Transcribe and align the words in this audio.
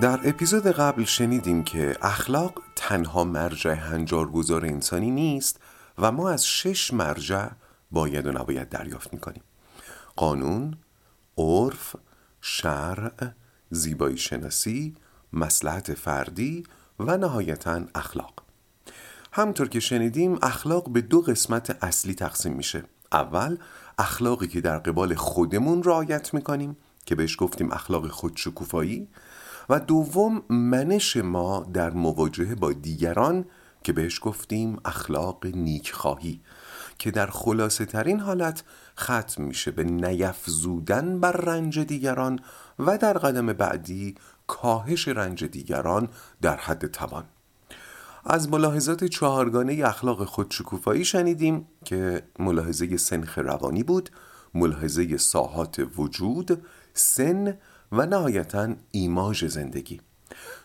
در 0.00 0.28
اپیزود 0.28 0.66
قبل 0.66 1.04
شنیدیم 1.04 1.64
که 1.64 1.96
اخلاق 2.02 2.62
تنها 2.76 3.24
مرجع 3.24 3.72
هنجارگذار 3.72 4.66
انسانی 4.66 5.10
نیست 5.10 5.60
و 5.98 6.12
ما 6.12 6.30
از 6.30 6.46
شش 6.46 6.92
مرجع 6.92 7.48
باید 7.90 8.26
و 8.26 8.32
نباید 8.32 8.68
دریافت 8.68 9.12
می‌کنیم. 9.12 9.42
قانون، 10.16 10.76
عرف، 11.38 11.96
شرع، 12.40 13.30
زیبایی 13.70 14.16
شناسی، 14.16 14.94
مسلحت 15.32 15.94
فردی 15.94 16.64
و 17.00 17.16
نهایتا 17.16 17.80
اخلاق. 17.94 18.42
همطور 19.32 19.68
که 19.68 19.80
شنیدیم 19.80 20.38
اخلاق 20.42 20.90
به 20.90 21.00
دو 21.00 21.20
قسمت 21.20 21.84
اصلی 21.84 22.14
تقسیم 22.14 22.52
میشه. 22.52 22.84
اول 23.12 23.56
اخلاقی 23.98 24.48
که 24.48 24.60
در 24.60 24.78
قبال 24.78 25.14
خودمون 25.14 25.82
رعایت 25.82 26.34
می‌کنیم 26.34 26.76
که 27.06 27.14
بهش 27.14 27.36
گفتیم 27.38 27.72
اخلاق 27.72 28.08
خودشکوفایی. 28.08 29.08
و 29.68 29.80
دوم 29.80 30.42
منش 30.48 31.16
ما 31.16 31.66
در 31.72 31.90
مواجهه 31.90 32.54
با 32.54 32.72
دیگران 32.72 33.44
که 33.82 33.92
بهش 33.92 34.20
گفتیم 34.22 34.78
اخلاق 34.84 35.46
نیکخواهی 35.46 36.40
که 36.98 37.10
در 37.10 37.26
خلاصه 37.26 37.84
ترین 37.84 38.20
حالت 38.20 38.64
ختم 39.00 39.42
میشه 39.42 39.70
به 39.70 39.84
نیفزودن 39.84 41.20
بر 41.20 41.32
رنج 41.32 41.78
دیگران 41.78 42.40
و 42.78 42.98
در 42.98 43.18
قدم 43.18 43.46
بعدی 43.46 44.14
کاهش 44.46 45.08
رنج 45.08 45.44
دیگران 45.44 46.08
در 46.42 46.56
حد 46.56 46.86
توان. 46.86 47.24
از 48.24 48.48
ملاحظات 48.48 49.04
چهارگانه 49.04 49.82
اخلاق 49.84 50.24
خودشکوفایی 50.24 51.04
شنیدیم 51.04 51.68
که 51.84 52.22
ملاحظه 52.38 52.96
سنخ 52.96 53.38
روانی 53.38 53.82
بود 53.82 54.10
ملاحظه 54.54 55.16
ساحات 55.16 55.86
وجود 55.96 56.62
سن 56.94 57.58
و 57.96 58.06
نهایتا 58.06 58.74
ایماژ 58.90 59.44
زندگی. 59.44 60.00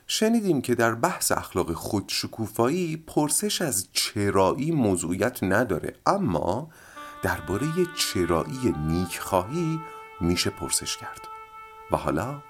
شنیدیم 0.08 0.62
که 0.62 0.76
در 0.76 0.96
بحث 0.96 1.32
اخلاق 1.32 1.74
خودشکوفایی 1.74 2.98
پرسش 2.98 3.62
از 3.62 3.88
چرایی 3.94 4.72
موضوعیت 4.72 5.44
نداره 5.44 5.96
اما 6.06 6.70
درباره 7.24 7.68
چرایی 7.98 8.76
نیکخواهی 8.88 9.80
میشه 10.22 10.50
پرسش 10.50 10.98
کرد. 10.98 11.22
و 11.92 11.98
حالا 11.98 12.42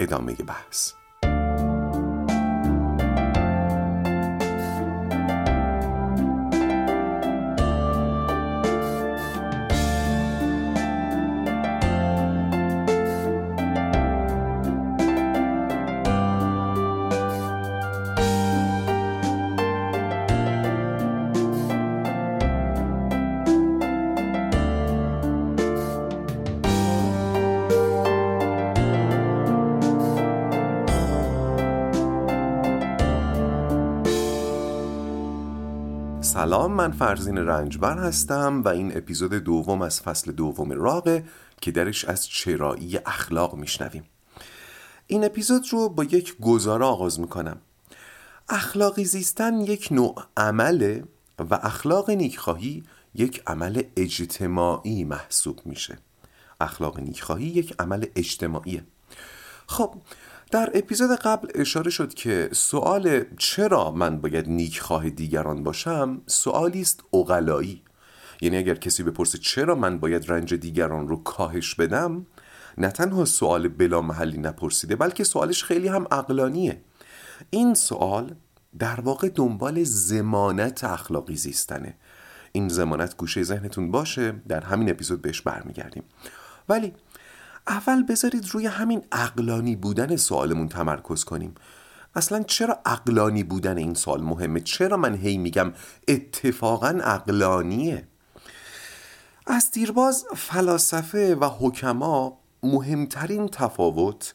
ادامه 0.00 0.34
بحث. 0.34 0.92
من 36.80 36.92
فرزین 36.92 37.38
رنجبر 37.38 37.98
هستم 37.98 38.62
و 38.62 38.68
این 38.68 38.96
اپیزود 38.96 39.34
دوم 39.34 39.82
از 39.82 40.00
فصل 40.00 40.32
دوم 40.32 40.72
راقه 40.72 41.24
که 41.60 41.70
درش 41.70 42.04
از 42.04 42.26
چرایی 42.26 42.96
اخلاق 42.96 43.54
میشنویم. 43.54 44.04
این 45.06 45.24
اپیزود 45.24 45.66
رو 45.70 45.88
با 45.88 46.04
یک 46.04 46.36
گزاره 46.40 46.84
آغاز 46.84 47.20
می‌کنم. 47.20 47.60
اخلاقی 48.48 49.04
زیستن 49.04 49.60
یک 49.60 49.88
نوع 49.90 50.24
عمله 50.36 51.04
و 51.50 51.54
اخلاق 51.54 52.10
نیکخواهی 52.10 52.84
یک 53.14 53.42
عمل 53.46 53.82
اجتماعی 53.96 55.04
محسوب 55.04 55.60
میشه. 55.64 55.98
اخلاق 56.60 57.00
نیکخواهی 57.00 57.46
یک 57.46 57.74
عمل 57.78 58.06
اجتماعیه. 58.16 58.84
خب 59.66 59.94
در 60.50 60.70
اپیزود 60.74 61.10
قبل 61.10 61.48
اشاره 61.54 61.90
شد 61.90 62.14
که 62.14 62.48
سوال 62.52 63.24
چرا 63.38 63.90
من 63.90 64.20
باید 64.20 64.48
نیکخواه 64.48 65.10
دیگران 65.10 65.62
باشم 65.62 66.22
سوالی 66.26 66.80
است 66.80 67.04
اقلایی. 67.12 67.82
یعنی 68.40 68.56
اگر 68.56 68.74
کسی 68.74 69.02
بپرسه 69.02 69.38
چرا 69.38 69.74
من 69.74 69.98
باید 69.98 70.30
رنج 70.30 70.54
دیگران 70.54 71.08
رو 71.08 71.16
کاهش 71.22 71.74
بدم 71.74 72.26
نه 72.78 72.90
تنها 72.90 73.24
سوال 73.24 73.68
بلا 73.68 74.00
محلی 74.02 74.38
نپرسیده 74.38 74.96
بلکه 74.96 75.24
سوالش 75.24 75.64
خیلی 75.64 75.88
هم 75.88 76.06
اقلانیه 76.10 76.80
این 77.50 77.74
سوال 77.74 78.34
در 78.78 79.00
واقع 79.00 79.28
دنبال 79.28 79.84
زمانت 79.84 80.84
اخلاقی 80.84 81.36
زیستنه. 81.36 81.94
این 82.52 82.68
زمانت 82.68 83.16
گوشه 83.16 83.42
ذهنتون 83.42 83.90
باشه 83.90 84.32
در 84.48 84.64
همین 84.64 84.90
اپیزود 84.90 85.22
بهش 85.22 85.40
برمیگردیم. 85.40 86.02
ولی 86.68 86.92
اول 87.68 88.02
بذارید 88.02 88.48
روی 88.52 88.66
همین 88.66 89.04
اقلانی 89.12 89.76
بودن 89.76 90.16
سوالمون 90.16 90.68
تمرکز 90.68 91.24
کنیم. 91.24 91.54
اصلا 92.14 92.42
چرا 92.42 92.78
اقلانی 92.86 93.42
بودن 93.42 93.78
این 93.78 93.94
سوال 93.94 94.22
مهمه؟ 94.22 94.60
چرا 94.60 94.96
من 94.96 95.14
هی 95.14 95.38
میگم 95.38 95.72
اتفاقا 96.08 97.00
اقلانیه 97.02 98.08
از 99.46 99.70
دیرباز 99.70 100.24
فلاسفه 100.36 101.34
و 101.34 101.44
حکما 101.44 102.38
مهمترین 102.62 103.48
تفاوت 103.48 104.34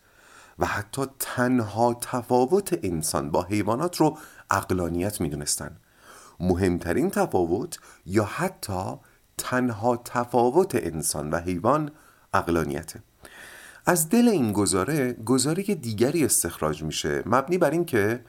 و 0.60 0.66
حتی 0.66 1.02
تنها 1.20 1.94
تفاوت 2.02 2.80
انسان 2.84 3.32
با 3.32 3.44
حیوانات 3.44 3.98
رو 3.98 4.18
اقلانیت 4.52 5.22
می‌دونستن. 5.22 5.78
مهمترین 6.40 7.10
تفاوت 7.10 7.80
یا 8.06 8.24
حتی 8.24 8.96
تنها 9.38 9.98
تفاوت 9.98 10.76
انسان 10.76 11.30
و 11.30 11.38
حیوان 11.38 11.92
اقلانیته 12.34 13.04
از 13.88 14.10
دل 14.10 14.28
این 14.28 14.52
گزاره 14.54 15.14
گزاره 15.14 15.64
دیگری 15.64 16.26
استخراج 16.26 16.84
میشه. 16.84 17.24
مبنی 17.26 17.58
بر 17.58 17.72
اینکه 17.72 18.20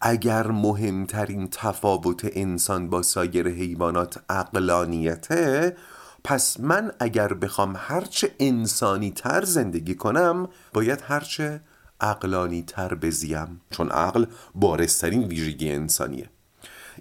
اگر 0.00 0.46
مهمترین 0.46 1.48
تفاوت 1.52 2.20
انسان 2.32 2.90
با 2.90 3.02
سایر 3.02 3.48
حیوانات 3.48 4.18
اقلانیته 4.28 5.76
پس 6.24 6.60
من 6.60 6.92
اگر 7.00 7.34
بخوام 7.34 7.74
هرچه 7.78 8.34
انسانی 8.40 9.10
تر 9.10 9.44
زندگی 9.44 9.94
کنم 9.94 10.48
باید 10.72 11.02
هرچه 11.08 11.60
اقلانی 12.00 12.62
تر 12.62 12.94
بزیم. 12.94 13.60
چون 13.70 13.90
عقل 13.90 14.26
بارسترین 14.54 15.24
ویژگی 15.24 15.72
انسانیه. 15.72 16.30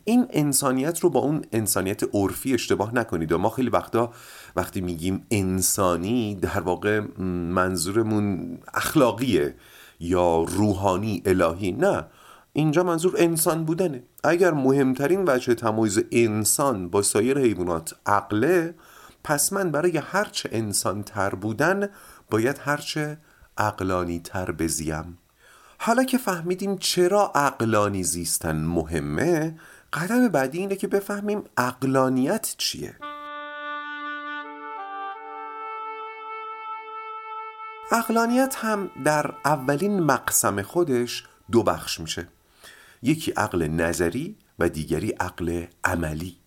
این 0.06 0.28
انسانیت 0.30 1.00
رو 1.00 1.10
با 1.10 1.20
اون 1.20 1.46
انسانیت 1.52 2.16
عرفی 2.16 2.54
اشتباه 2.54 2.96
نکنید 2.96 3.32
و 3.32 3.38
ما 3.38 3.50
خیلی 3.50 3.70
وقتا 3.70 4.14
وقتی 4.58 4.82
میگیم 4.82 5.26
انسانی 5.32 6.36
در 6.36 6.60
واقع 6.60 7.00
منظورمون 7.52 8.58
اخلاقیه 8.74 9.56
یا 10.00 10.44
روحانی 10.44 11.22
الهی. 11.26 11.72
نه 11.72 12.06
اینجا 12.54 12.84
منظور 12.84 13.16
انسان 13.18 13.66
بودنه. 13.66 14.04
اگر 14.24 14.52
مهمترین 14.52 15.24
وجه 15.28 15.54
تمایز 15.54 16.04
انسان 16.12 16.90
با 16.90 17.02
سایر 17.02 17.40
حیوانات 17.40 17.96
عقله 18.06 18.76
پس 19.24 19.54
من 19.54 19.72
برای 19.72 19.98
هرچه 19.98 20.50
انسان 20.52 21.04
تر 21.04 21.30
بودن 21.30 21.90
باید 22.30 22.60
هرچه 22.64 23.18
عقلانی 23.58 24.20
تر 24.20 24.52
بزیم. 24.52 25.18
حالا 25.80 26.04
که 26.04 26.18
فهمیدیم 26.18 26.78
چرا 26.78 27.32
عقلانی 27.36 28.04
زیستن 28.04 28.58
مهمه 28.58 29.56
قدم 29.94 30.28
بعدی 30.28 30.58
اینه 30.58 30.76
که 30.76 30.88
بفهمیم 30.88 31.44
اقلانیت 31.58 32.56
چیه. 32.58 32.96
اقلانیت 37.92 38.56
هم 38.58 38.90
در 39.06 39.34
اولین 39.46 40.00
مقسم 40.00 40.62
خودش 40.62 41.24
دو 41.52 41.64
بخش 41.64 42.00
میشه. 42.00 42.28
یکی 43.02 43.32
عقل 43.32 43.68
نظری 43.68 44.36
و 44.60 44.70
دیگری 44.70 45.10
عقل 45.10 45.66
عملی. 45.84 46.38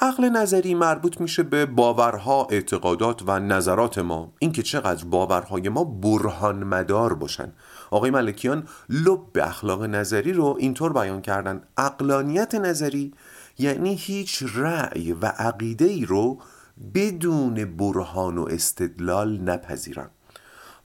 عقل 0.00 0.28
نظری 0.28 0.74
مربوط 0.74 1.20
میشه 1.20 1.42
به 1.42 1.66
باورها، 1.66 2.46
اعتقادات 2.50 3.22
و 3.26 3.40
نظرات 3.40 3.98
ما. 3.98 4.32
اینکه 4.38 4.62
چقدر 4.62 5.04
باورهای 5.04 5.68
ما 5.68 5.84
برهان 5.84 6.64
مدار 6.64 7.14
باشن. 7.14 7.52
آقای 7.90 8.10
ملکیان 8.10 8.68
لب 8.88 9.32
به 9.32 9.48
اخلاق 9.48 9.82
نظری 9.82 10.32
رو 10.32 10.56
اینطور 10.58 10.92
بیان 10.92 11.22
کردن. 11.22 11.62
اقلانیت 11.76 12.54
نظری 12.54 13.14
یعنی 13.58 13.94
هیچ 13.94 14.44
رأی 14.54 15.12
و 15.12 15.26
عقیده 15.26 15.84
ای 15.84 16.04
رو 16.04 16.38
بدون 16.94 17.76
برهان 17.76 18.38
و 18.38 18.46
استدلال 18.50 19.40
نپذیرم 19.40 20.10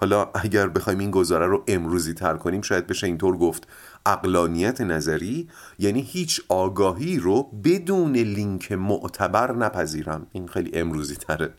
حالا 0.06 0.30
اگر 0.36 0.68
بخوایم 0.68 1.00
این 1.00 1.12
گزاره 1.12 1.48
رو 1.48 1.64
امروزی 1.68 2.14
تر 2.14 2.38
کنیم 2.38 2.62
شاید 2.62 2.88
بشه 2.88 3.08
اینطور 3.08 3.38
گفت 3.38 3.68
اقلانیت 4.06 4.82
نظری 4.82 5.50
یعنی 5.80 6.02
هیچ 6.02 6.42
آگاهی 6.50 7.20
رو 7.20 7.44
بدون 7.64 8.16
لینک 8.16 8.72
معتبر 8.72 9.56
نپذیرم. 9.56 10.28
این 10.32 10.48
خیلی 10.48 10.72
امروزی 10.74 11.16
تره. 11.16 11.54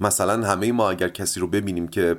مثلا 0.00 0.46
همه 0.46 0.72
ما 0.72 0.90
اگر 0.90 1.08
کسی 1.08 1.40
رو 1.40 1.46
ببینیم 1.46 1.88
که 1.88 2.18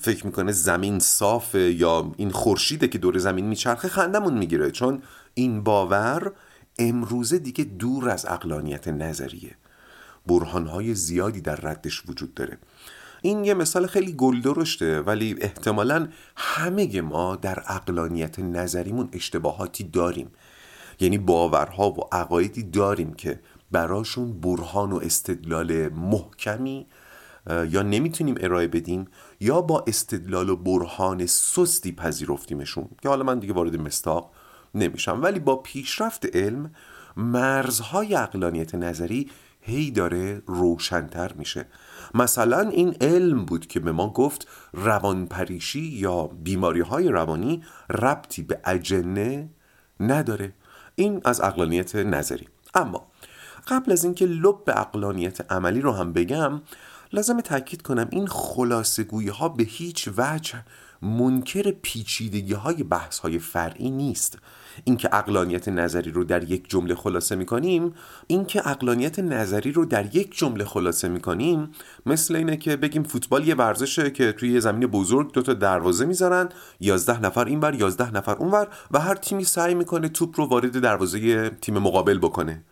فکر 0.00 0.26
می‌کنه 0.26 0.52
زمین 0.52 0.98
صافه 0.98 1.72
یا 1.72 2.12
این 2.16 2.30
خورشیده 2.30 2.88
که 2.88 2.98
دور 2.98 3.18
زمین 3.18 3.46
میچرخه 3.46 3.88
خندمون 3.88 4.38
می‌گیره. 4.38 4.70
چون 4.70 5.02
این 5.34 5.62
باور 5.62 6.32
امروزه 6.78 7.38
دیگه 7.38 7.64
دور 7.64 8.10
از 8.10 8.26
اقلانیت 8.26 8.88
نظریه. 8.88 9.56
برهانهای 10.26 10.94
زیادی 10.94 11.40
در 11.40 11.56
ردش 11.56 12.02
وجود 12.08 12.34
داره. 12.34 12.58
این 13.22 13.44
یه 13.44 13.54
مثال 13.54 13.86
خیلی 13.86 14.12
گلدرشته 14.12 15.00
ولی 15.00 15.36
احتمالا 15.40 16.08
همه 16.36 17.00
ما 17.00 17.36
در 17.36 17.62
اقلانیت 17.66 18.38
نظریمون 18.38 19.08
اشتباهاتی 19.12 19.84
داریم. 19.84 20.30
یعنی 21.00 21.18
باورها 21.18 21.90
و 21.90 22.00
عقایدی 22.12 22.62
داریم 22.62 23.12
که 23.14 23.40
براشون 23.70 24.40
برهان 24.40 24.92
و 24.92 24.96
استدلال 24.96 25.88
محکمی 25.88 26.86
یا 27.70 27.82
نمی‌تونیم 27.82 28.34
ارائه 28.40 28.68
بدیم 28.68 29.06
یا 29.40 29.60
با 29.60 29.84
استدلال 29.86 30.48
و 30.48 30.56
برهان 30.56 31.26
سستی 31.26 31.92
پذیرفتیمشون. 31.92 32.88
که 33.02 33.08
حالا 33.08 33.24
من 33.24 33.38
دیگه 33.38 33.52
وارد 33.52 33.76
مستاق 33.76 34.30
نمیشم. 34.74 35.22
ولی 35.22 35.38
با 35.38 35.56
پیشرفت 35.56 36.36
علم 36.36 36.70
مرزهای 37.16 38.14
اقلانیت 38.14 38.74
نظری 38.74 39.30
هی 39.60 39.90
داره 39.90 40.42
روشنتر 40.46 41.32
میشه. 41.32 41.66
مثلا 42.14 42.60
این 42.60 42.96
علم 43.00 43.44
بود 43.44 43.66
که 43.66 43.80
به 43.80 43.92
ما 43.92 44.10
گفت 44.10 44.48
روانپریشی 44.72 45.80
یا 45.80 46.26
بیماری 46.26 46.80
های 46.80 47.08
روانی 47.08 47.62
ربطی 47.90 48.42
به 48.42 48.60
اجنه 48.64 49.48
نداره. 50.00 50.52
این 50.94 51.20
از 51.24 51.40
اقلانیت 51.40 51.96
نظری. 51.96 52.48
اما 52.74 53.06
قبل 53.68 53.92
از 53.92 54.04
اینکه 54.04 54.26
لب 54.26 54.64
به 54.64 54.80
اقلانیت 54.80 55.52
عملی 55.52 55.80
رو 55.80 55.92
هم 55.92 56.12
بگم 56.12 56.62
لازم 57.12 57.40
تاکید 57.40 57.82
کنم 57.82 58.08
این 58.10 58.26
خلاصه 58.26 59.06
ها 59.38 59.48
به 59.48 59.64
هیچ 59.64 60.08
وجه 60.16 60.64
منکر 61.02 61.70
پیچیدگی 61.70 62.52
های 62.52 62.82
بحث 62.82 63.18
های 63.18 63.38
فرعی 63.38 63.90
نیست. 63.90 64.38
اینکه 64.84 65.14
اقلانیت 65.14 65.68
نظری 65.68 66.10
رو 66.10 66.24
در 66.24 66.50
یک 66.50 66.70
جمله 66.70 66.94
خلاصه 66.94 67.36
می‌کنیم 67.36 67.94
اینکه 68.26 68.68
اقلانیت 68.68 69.18
نظری 69.18 69.72
رو 69.72 69.84
در 69.84 70.16
یک 70.16 70.38
جمله 70.38 70.64
خلاصه 70.64 71.08
می‌کنیم 71.08 71.70
مثل 72.06 72.36
اینه 72.36 72.56
که 72.56 72.76
بگیم 72.76 73.02
فوتبال 73.02 73.48
یه 73.48 73.54
ورزشه 73.54 74.10
که 74.10 74.32
توی 74.32 74.52
یه 74.52 74.60
زمین 74.60 74.86
بزرگ 74.86 75.32
دوتا 75.32 75.54
دروازه 75.54 76.04
می‌ذارن 76.04 76.48
یازده 76.80 77.20
نفر 77.20 77.44
اینور 77.44 77.74
یازده 77.74 78.10
نفر 78.10 78.34
اونور 78.34 78.68
و 78.90 78.98
هر 78.98 79.14
تیمی 79.14 79.44
سعی 79.44 79.74
می‌کنه 79.74 80.08
توپ 80.08 80.40
رو 80.40 80.46
وارد 80.46 80.80
دروازه 80.80 81.50
تیم 81.50 81.78
مقابل 81.78 82.18
بکنه. 82.18 82.64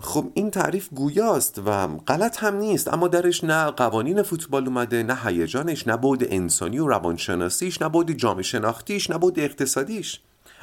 خب 0.00 0.30
این 0.34 0.50
تعریف 0.50 0.88
گویاست 0.94 1.60
و 1.66 1.86
غلط 1.86 2.44
هم 2.44 2.56
نیست 2.56 2.94
اما 2.94 3.08
درش 3.08 3.44
نه 3.44 3.70
قوانین 3.70 4.22
فوتبال 4.22 4.66
اومده 4.66 5.02
نه 5.02 5.16
هیجانش 5.24 5.86
نه 5.86 5.96
بود 5.96 6.24
انسانی 6.28 6.78
و 6.78 6.86
روانشناسیش 6.86 7.82
نه 7.82 7.88
بود 7.88 8.10
جامعه 8.10 8.42
شناختیش 8.42 9.10
نه 9.10 9.18
بود 9.18 9.38
اقتصادیش. 9.40 10.20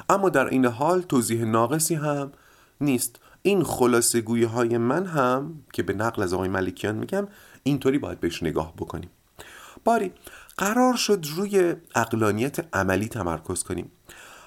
اما 0.08 0.28
در 0.28 0.46
این 0.46 0.64
حال 0.64 1.02
توضیح 1.02 1.44
ناقصی 1.44 1.94
هم 1.94 2.32
نیست. 2.80 3.16
این 3.42 3.64
خلاصه 3.64 4.20
گویه 4.20 4.46
های 4.46 4.78
من 4.78 5.06
هم 5.06 5.62
که 5.72 5.82
به 5.82 5.92
نقل 5.92 6.22
از 6.22 6.34
آقای 6.34 6.48
ملکیان 6.48 6.94
میگم 6.94 7.28
اینطوری 7.62 7.98
باید 7.98 8.20
بهش 8.20 8.42
نگاه 8.42 8.72
بکنیم. 8.76 9.10
باری 9.84 10.12
قرار 10.58 10.94
شد 10.96 11.26
روی 11.36 11.74
اقلانیت 11.94 12.74
عملی 12.74 13.08
تمرکز 13.08 13.62
کنیم. 13.62 13.90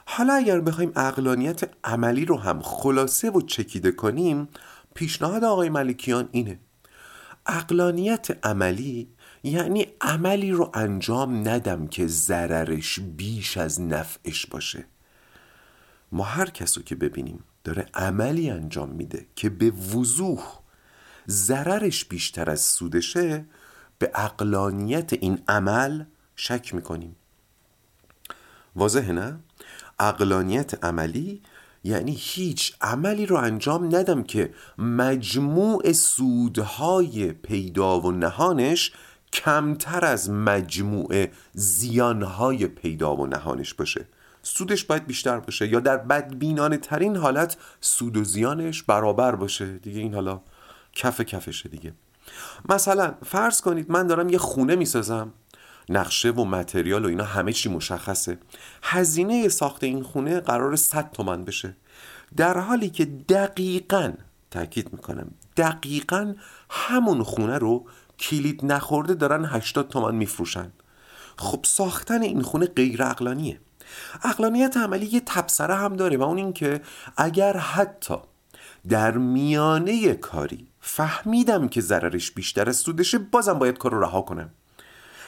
حالا 0.05 0.33
اگر 0.33 0.59
بخوایم 0.59 0.91
اقلانیت 0.95 1.69
عملی 1.83 2.25
رو 2.25 2.39
هم 2.39 2.61
خلاصه 2.61 3.29
و 3.29 3.41
چکیده 3.41 3.91
کنیم 3.91 4.47
پیشنهاد 4.95 5.43
آقای 5.43 5.69
ملکیان 5.69 6.29
اینه. 6.31 6.59
اقلانیت 7.45 8.45
عملی 8.45 9.09
یعنی 9.43 9.87
عملی 10.01 10.51
رو 10.51 10.71
انجام 10.73 11.47
ندم 11.49 11.87
که 11.87 12.07
ضررش 12.07 12.99
بیش 12.99 13.57
از 13.57 13.81
نفعش 13.81 14.45
باشه. 14.45 14.85
ما 16.11 16.23
هر 16.23 16.49
کس 16.49 16.77
رو 16.77 16.83
که 16.83 16.95
ببینیم 16.95 17.43
داره 17.63 17.85
عملی 17.93 18.49
انجام 18.49 18.89
میده 18.89 19.25
که 19.35 19.49
به 19.49 19.69
وضوح 19.69 20.59
ضررش 21.27 22.05
بیشتر 22.05 22.49
از 22.49 22.61
سودشه 22.61 23.45
به 23.99 24.11
اقلانیت 24.15 25.13
این 25.13 25.39
عمل 25.47 26.03
شک 26.35 26.75
می‌کنیم. 26.75 27.15
واضحه 28.75 29.11
نه؟ 29.11 29.39
اقلانیت 29.99 30.83
عملی 30.83 31.41
یعنی 31.85 32.17
هیچ 32.19 32.75
عملی 32.81 33.25
رو 33.25 33.35
انجام 33.35 33.95
ندم 33.95 34.23
که 34.23 34.53
مجموع 34.77 35.91
سودهای 35.91 37.31
پیدا 37.31 37.99
و 37.99 38.11
نهانش 38.11 38.91
کمتر 39.33 40.05
از 40.05 40.29
مجموع 40.29 41.27
زیانهای 41.53 42.67
پیدا 42.67 43.15
و 43.15 43.27
نهانش 43.27 43.73
باشه. 43.73 44.07
سودش 44.41 44.83
باید 44.83 45.07
بیشتر 45.07 45.39
باشه 45.39 45.67
یا 45.67 45.79
در 45.79 45.97
بدبینانه 45.97 46.77
ترین 46.77 47.15
حالت 47.15 47.57
سود 47.81 48.17
و 48.17 48.23
زیانش 48.23 48.83
برابر 48.83 49.35
باشه. 49.35 49.77
دیگه 49.77 49.99
این 49.99 50.13
حالا 50.13 50.41
کف 50.93 51.21
کفشه 51.21 51.69
دیگه. 51.69 51.93
مثلا 52.69 53.13
فرض 53.25 53.61
کنید 53.61 53.91
من 53.91 54.07
دارم 54.07 54.29
یه 54.29 54.37
خونه 54.37 54.75
می‌سازم. 54.75 55.33
نقشه 55.89 56.29
و 56.29 56.45
متریال 56.45 57.05
و 57.05 57.07
اینا 57.07 57.23
همه 57.23 57.53
چی 57.53 57.69
مشخصه. 57.69 58.37
هزینه 58.83 59.49
ساخت 59.49 59.83
این 59.83 60.03
خونه 60.03 60.39
قرار 60.39 60.75
100 60.75 61.11
تومن 61.11 61.45
بشه. 61.45 61.75
در 62.37 62.57
حالی 62.57 62.89
که 62.89 63.05
دقیقا 63.05 64.13
تاکید 64.51 64.93
می‌کنم 64.93 65.31
دقیقا 65.57 66.33
همون 66.69 67.23
خونه 67.23 67.57
رو 67.57 67.85
کلید 68.19 68.65
نخورده 68.65 69.13
دارن 69.13 69.45
80 69.45 69.89
تومن 69.89 70.15
میفروشن. 70.15 70.71
خب 71.37 71.59
ساختن 71.63 72.21
این 72.21 72.41
خونه 72.41 72.65
غیر 72.65 73.03
اقلانیه 73.03 73.59
اقلانیت 74.23 74.77
عملی 74.77 75.05
یه 75.05 75.21
تبصره 75.25 75.75
هم 75.75 75.95
داره 75.95 76.17
و 76.17 76.23
اون 76.23 76.37
اینکه 76.37 76.81
اگر 77.17 77.57
حتی 77.57 78.15
در 78.89 79.17
میانه 79.17 80.13
کاری 80.13 80.67
فهمیدم 80.79 81.67
که 81.67 81.81
ضررش 81.81 82.31
بیشتر 82.31 82.69
از 82.69 82.77
سودشه 82.77 83.17
بازم 83.17 83.59
باید 83.59 83.77
کار 83.77 83.91
رو 83.91 83.99
رها 83.99 84.21
کنم. 84.21 84.49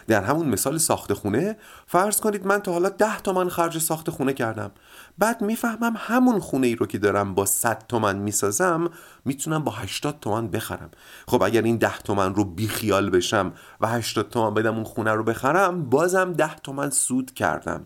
در 0.07 0.23
همون 0.23 0.47
مثال 0.47 0.77
ساخت 0.77 1.13
خونه 1.13 1.57
فرض 1.87 2.19
کنید 2.19 2.45
من 2.47 2.59
تا 2.59 2.71
حالا 2.73 2.89
ده 2.89 3.19
تومن 3.19 3.49
خرج 3.49 3.77
ساخت 3.77 4.09
خونه 4.09 4.33
کردم. 4.33 4.71
بعد 5.17 5.41
می‌فهمم 5.41 5.93
همون 5.97 6.39
خونه 6.39 6.67
ای 6.67 6.75
رو 6.75 6.85
که 6.85 6.97
دارم 6.97 7.35
با 7.35 7.45
100 7.45 7.87
تومن 7.87 8.15
می‌سازم 8.15 8.89
می‌تونم 9.25 9.63
با 9.63 9.71
80 9.71 10.19
تومن 10.19 10.47
بخرم. 10.47 10.89
خب 11.27 11.43
اگر 11.43 11.61
این 11.61 11.77
ده 11.77 11.97
تومن 11.97 12.35
رو 12.35 12.43
بیخیال 12.43 13.09
بشم 13.09 13.53
و 13.81 13.87
80 13.87 14.29
تومن 14.29 14.53
بدم 14.53 14.75
اون 14.75 14.83
خونه 14.83 15.11
رو 15.11 15.23
بخرم 15.23 15.89
بازم 15.89 16.33
ده 16.33 16.55
تومن 16.55 16.89
سود 16.89 17.33
کردم. 17.33 17.85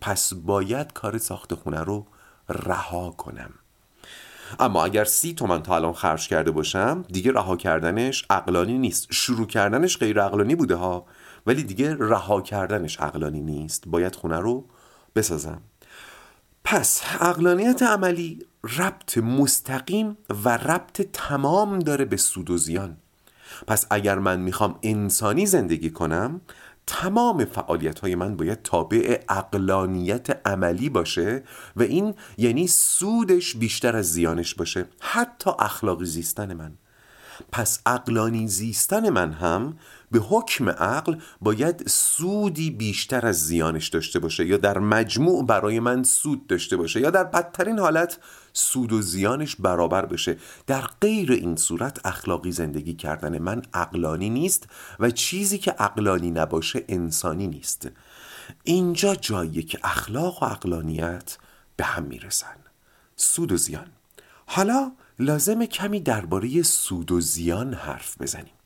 پس 0.00 0.34
باید 0.34 0.92
کار 0.92 1.18
ساخت 1.18 1.54
خونه 1.54 1.80
رو 1.80 2.06
رها 2.48 3.10
کنم. 3.10 3.50
اما 4.60 4.84
اگر 4.84 5.04
سی 5.04 5.34
تومن 5.34 5.62
تا 5.62 5.76
الان 5.76 5.92
خرج 5.92 6.28
کرده 6.28 6.50
باشم 6.50 7.04
دیگه 7.08 7.32
رها 7.32 7.56
کردنش 7.56 8.26
عقلانی 8.30 8.78
نیست. 8.78 9.06
شروع 9.10 9.46
کردنش 9.46 9.98
غیر 9.98 10.22
عقلانی 10.22 10.54
بوده 10.54 10.74
ها. 10.74 11.04
ولی 11.48 11.62
دیگه 11.62 11.96
رها 11.98 12.40
کردنش 12.40 13.00
عقلانی 13.00 13.40
نیست. 13.40 13.84
باید 13.86 14.14
خونه 14.14 14.38
رو 14.38 14.64
بسازم. 15.16 15.60
پس 16.64 17.02
عقلانیت 17.20 17.82
عملی 17.82 18.46
ربط 18.78 19.18
مستقیم 19.18 20.16
و 20.44 20.48
ربط 20.48 21.02
تمام 21.12 21.78
داره 21.78 22.04
به 22.04 22.16
سود 22.16 22.50
و 22.50 22.56
زیان. 22.56 22.96
پس 23.66 23.86
اگر 23.90 24.18
من 24.18 24.40
می‌خوام 24.40 24.78
انسانی 24.82 25.46
زندگی 25.46 25.90
کنم 25.90 26.40
تمام 26.86 27.44
فعالیت 27.44 27.98
های 27.98 28.14
من 28.14 28.36
باید 28.36 28.62
تابع 28.62 29.20
اقلانیت 29.28 30.46
عملی 30.46 30.88
باشه 30.88 31.42
و 31.76 31.82
این 31.82 32.14
یعنی 32.38 32.66
سودش 32.66 33.56
بیشتر 33.56 33.96
از 33.96 34.12
زیانش 34.12 34.54
باشه. 34.54 34.84
حتی 35.00 35.50
اخلاقی 35.58 36.06
زیستن 36.06 36.54
من. 36.54 36.72
پس 37.52 37.80
اقلانی 37.86 38.48
زیستن 38.48 39.10
من 39.10 39.32
هم 39.32 39.78
به 40.10 40.18
حکم 40.18 40.68
عقل 40.68 41.16
باید 41.40 41.88
سودی 41.88 42.70
بیشتر 42.70 43.26
از 43.26 43.46
زیانش 43.46 43.88
داشته 43.88 44.18
باشه 44.18 44.46
یا 44.46 44.56
در 44.56 44.78
مجموع 44.78 45.46
برای 45.46 45.80
من 45.80 46.02
سود 46.02 46.46
داشته 46.46 46.76
باشه 46.76 47.00
یا 47.00 47.10
در 47.10 47.24
بدترین 47.24 47.78
حالت 47.78 48.18
سود 48.52 48.92
و 48.92 49.02
زیانش 49.02 49.56
برابر 49.56 50.06
بشه. 50.06 50.36
در 50.66 50.80
غیر 51.00 51.32
این 51.32 51.56
صورت 51.56 52.06
اخلاقی 52.06 52.52
زندگی 52.52 52.94
کردن 52.94 53.38
من 53.38 53.62
اقلانی 53.74 54.30
نیست 54.30 54.68
و 55.00 55.10
چیزی 55.10 55.58
که 55.58 55.74
اقلانی 55.78 56.30
نباشه 56.30 56.84
انسانی 56.88 57.46
نیست. 57.46 57.88
اینجا 58.64 59.14
جاییه 59.14 59.62
که 59.62 59.78
اخلاق 59.84 60.42
و 60.42 60.46
اقلانیت 60.46 61.38
به 61.76 61.84
هم 61.84 62.02
می‌رسن. 62.02 62.56
سود 63.16 63.52
و 63.52 63.56
زیان. 63.56 63.86
حالا 64.46 64.92
لازم 65.20 65.64
کمی 65.66 66.00
درباره 66.00 66.62
سود 66.62 67.12
و 67.12 67.20
زیان 67.20 67.74
حرف 67.74 68.20
بزنیم. 68.20 68.57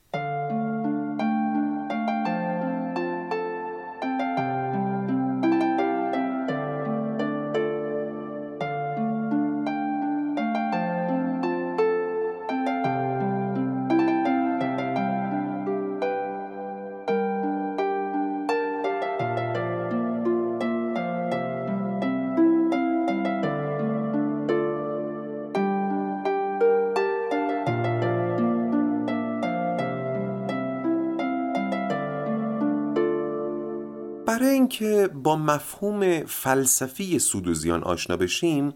با 34.92 35.36
مفهوم 35.36 36.26
فلسفی 36.26 37.18
سود 37.18 37.48
و 37.48 37.54
زیان 37.54 37.82
آشنا 37.82 38.16
بشیم 38.16 38.74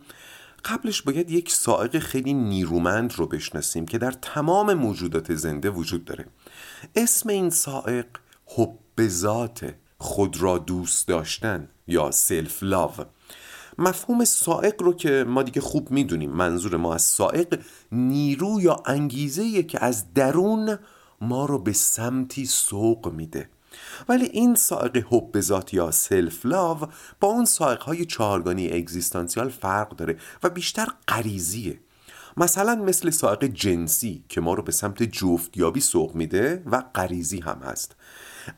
قبلش 0.64 1.02
باید 1.02 1.30
یک 1.30 1.52
سائق 1.52 1.98
خیلی 1.98 2.34
نیرومند 2.34 3.12
رو 3.16 3.26
بشناسیم 3.26 3.86
که 3.86 3.98
در 3.98 4.10
تمام 4.10 4.74
موجودات 4.74 5.34
زنده 5.34 5.70
وجود 5.70 6.04
داره. 6.04 6.26
اسم 6.96 7.28
این 7.28 7.50
سائق 7.50 8.06
حب 8.46 9.08
ذات 9.08 9.74
خود 9.98 10.42
را 10.42 10.58
دوست 10.58 11.08
داشتن 11.08 11.68
یا 11.86 12.10
سلف 12.10 12.62
لاو 12.62 12.92
مفهوم 13.78 14.24
سائق 14.24 14.82
رو 14.82 14.92
که 14.92 15.24
ما 15.28 15.42
دیگه 15.42 15.60
خوب 15.60 15.90
می‌دونیم 15.90 16.30
منظور 16.30 16.76
ما 16.76 16.94
از 16.94 17.02
سائق 17.02 17.60
نیرو 17.92 18.60
یا 18.60 18.82
انگیزه 18.86 19.62
که 19.62 19.84
از 19.84 20.14
درون 20.14 20.78
ما 21.20 21.46
رو 21.46 21.58
به 21.58 21.72
سمتی 21.72 22.46
سوق 22.46 23.12
میده. 23.12 23.48
ولی 24.08 24.24
این 24.24 24.54
سائق 24.54 24.96
حب 24.96 25.40
ذات 25.40 25.74
یا 25.74 25.90
سلف 25.90 26.46
لاو 26.46 26.78
با 27.20 27.28
اون 27.28 27.44
سائق 27.44 27.82
های 27.82 28.04
چهارگانی 28.04 28.72
اگزیستانسیال 28.72 29.48
فرق 29.48 29.96
داره 29.96 30.16
و 30.42 30.50
بیشتر 30.50 30.86
غریزیه. 31.08 31.80
مثلا 32.36 32.74
مثل 32.74 33.10
سائق 33.10 33.44
جنسی 33.44 34.24
که 34.28 34.40
ما 34.40 34.54
رو 34.54 34.62
به 34.62 34.72
سمت 34.72 35.02
جفتیابی 35.02 35.80
سوق 35.80 36.14
میده 36.14 36.62
و 36.66 36.82
غریزی 36.94 37.40
هم 37.40 37.60
هست. 37.64 37.96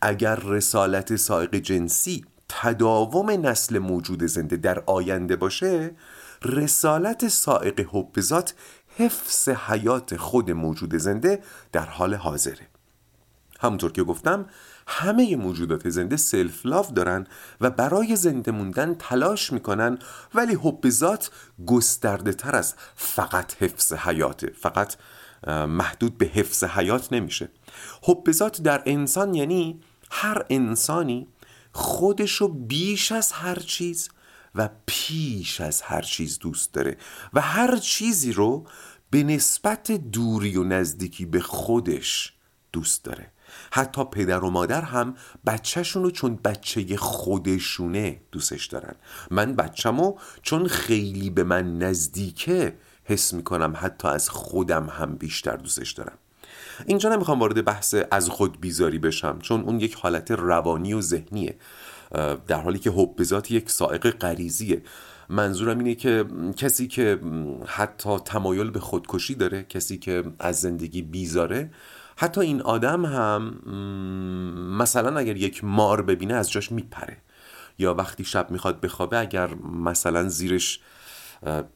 اگر 0.00 0.36
رسالت 0.36 1.16
سائق 1.16 1.54
جنسی 1.54 2.24
تداوم 2.48 3.30
نسل 3.30 3.78
موجود 3.78 4.26
زنده 4.26 4.56
در 4.56 4.82
آینده 4.86 5.36
باشه 5.36 5.90
رسالت 6.44 7.28
سائق 7.28 7.80
حب 7.80 8.20
ذات 8.20 8.54
حفظ 8.96 9.48
حیات 9.48 10.16
خود 10.16 10.50
موجود 10.50 10.96
زنده 10.96 11.42
در 11.72 11.86
حال 11.86 12.14
حاضره. 12.14 12.68
همونطور 13.60 13.92
که 13.92 14.02
گفتم 14.02 14.46
همه 14.90 15.36
موجودات 15.36 15.88
زنده 15.88 16.16
سلف 16.16 16.66
لاف 16.66 16.92
دارن 16.92 17.26
و 17.60 17.70
برای 17.70 18.16
زنده 18.16 18.50
موندن 18.50 18.94
تلاش 18.94 19.52
می‌کنن 19.52 19.98
ولی 20.34 20.54
حب 20.54 20.88
ذات 20.88 21.30
گسترده 21.66 22.32
تر 22.32 22.56
از 22.56 22.74
فقط 22.96 23.62
حفظ 23.62 23.92
حیاته 23.92 24.52
فقط 24.60 24.96
محدود 25.68 26.18
به 26.18 26.26
حفظ 26.26 26.64
حیات 26.64 27.12
نمیشه. 27.12 27.48
حب 28.02 28.32
ذات 28.32 28.62
در 28.62 28.82
انسان 28.86 29.34
یعنی 29.34 29.80
هر 30.10 30.44
انسانی 30.50 31.28
خودشو 31.72 32.48
بیش 32.48 33.12
از 33.12 33.32
هر 33.32 33.58
چیز 33.58 34.08
و 34.54 34.68
پیش 34.86 35.60
از 35.60 35.82
هر 35.82 36.02
چیز 36.02 36.38
دوست 36.38 36.74
داره 36.74 36.96
و 37.32 37.40
هر 37.40 37.76
چیزی 37.76 38.32
رو 38.32 38.66
به 39.10 39.22
نسبت 39.22 39.92
دوری 39.92 40.56
و 40.56 40.64
نزدیکی 40.64 41.26
به 41.26 41.40
خودش 41.40 42.32
دوست 42.72 43.04
داره. 43.04 43.32
حتی 43.72 44.04
پدر 44.04 44.44
و 44.44 44.50
مادر 44.50 44.82
هم 44.82 45.14
بچهشون 45.46 46.02
رو 46.02 46.10
چون 46.10 46.38
بچه 46.44 46.96
خودشونه 46.96 48.20
دوستش 48.32 48.66
دارن. 48.66 48.94
من 49.30 49.56
بچهمو 49.56 50.14
چون 50.42 50.66
خیلی 50.66 51.30
به 51.30 51.44
من 51.44 51.78
نزدیکه 51.78 52.74
حس 53.04 53.34
می‌کنم 53.34 53.74
حتی 53.76 54.08
از 54.08 54.28
خودم 54.28 54.86
هم 54.86 55.14
بیشتر 55.14 55.56
دوستش 55.56 55.92
دارم. 55.92 56.18
اینجا 56.86 57.14
نمی‌خوام 57.14 57.40
وارد 57.40 57.64
بحث 57.64 57.94
از 58.10 58.28
خود 58.28 58.60
بیزاری 58.60 58.98
بشم 58.98 59.38
چون 59.38 59.60
اون 59.60 59.80
یک 59.80 59.94
حالت 59.94 60.30
روانی 60.30 60.92
و 60.92 61.00
ذهنیه. 61.00 61.56
در 62.46 62.60
حالی 62.60 62.78
که 62.78 62.90
حب 62.90 63.22
ذات 63.22 63.50
یک 63.50 63.70
سائق 63.70 64.10
غریزیه. 64.10 64.82
منظورم 65.28 65.78
اینه 65.78 65.94
که 65.94 66.24
کسی 66.56 66.86
که 66.86 67.20
حتی 67.66 68.18
تمایل 68.18 68.70
به 68.70 68.80
خودکشی 68.80 69.34
داره 69.34 69.62
کسی 69.62 69.98
که 69.98 70.24
از 70.38 70.60
زندگی 70.60 71.02
بیزاره 71.02 71.70
حتی 72.20 72.40
این 72.40 72.62
آدم 72.62 73.04
هم 73.04 73.42
مثلا 74.78 75.18
اگر 75.18 75.36
یک 75.36 75.64
مار 75.64 76.02
ببینه 76.02 76.34
از 76.34 76.50
جاش 76.50 76.72
میپره. 76.72 77.16
یا 77.78 77.94
وقتی 77.94 78.24
شب 78.24 78.50
می‌خواد 78.50 78.80
بخوابه 78.80 79.18
اگر 79.18 79.54
مثلا 79.54 80.28
زیرش 80.28 80.80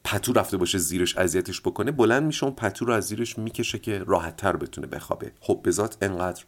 پتو 0.05 0.33
رفته 0.33 0.57
باشه 0.57 0.79
زیرش 0.79 1.19
اذیتش 1.19 1.61
بکنه 1.61 1.91
بلند 1.91 2.23
میشه 2.23 2.45
اون 2.45 2.55
پتو 2.55 2.85
رو 2.85 2.93
از 2.93 3.05
زیرش 3.05 3.39
می‌کشه 3.39 3.79
که 3.79 3.99
راحت 3.99 4.37
تر 4.37 4.57
بتونه 4.57 4.87
بخوابه. 4.87 5.33
خب 5.41 5.61
به 5.63 5.71
ذات 5.71 5.97
انقدر 6.01 6.45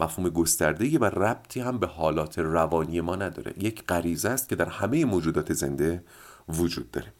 مفهوم 0.00 0.28
گسترده 0.28 0.98
و 0.98 1.04
ربطی 1.04 1.60
هم 1.60 1.78
به 1.78 1.86
حالات 1.86 2.38
روانی 2.38 3.00
ما 3.00 3.16
نداره. 3.16 3.54
یک 3.58 3.84
غریزه 3.86 4.28
است 4.28 4.48
که 4.48 4.56
در 4.56 4.68
همه 4.68 5.04
موجودات 5.04 5.52
زنده 5.52 6.04
وجود 6.48 6.90
داره. 6.90 7.12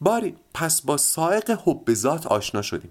باری 0.00 0.34
پس 0.54 0.82
با 0.82 0.96
سائق 0.96 1.50
حب 1.50 1.94
ذات 1.94 2.26
آشنا 2.26 2.62
شدیم. 2.62 2.90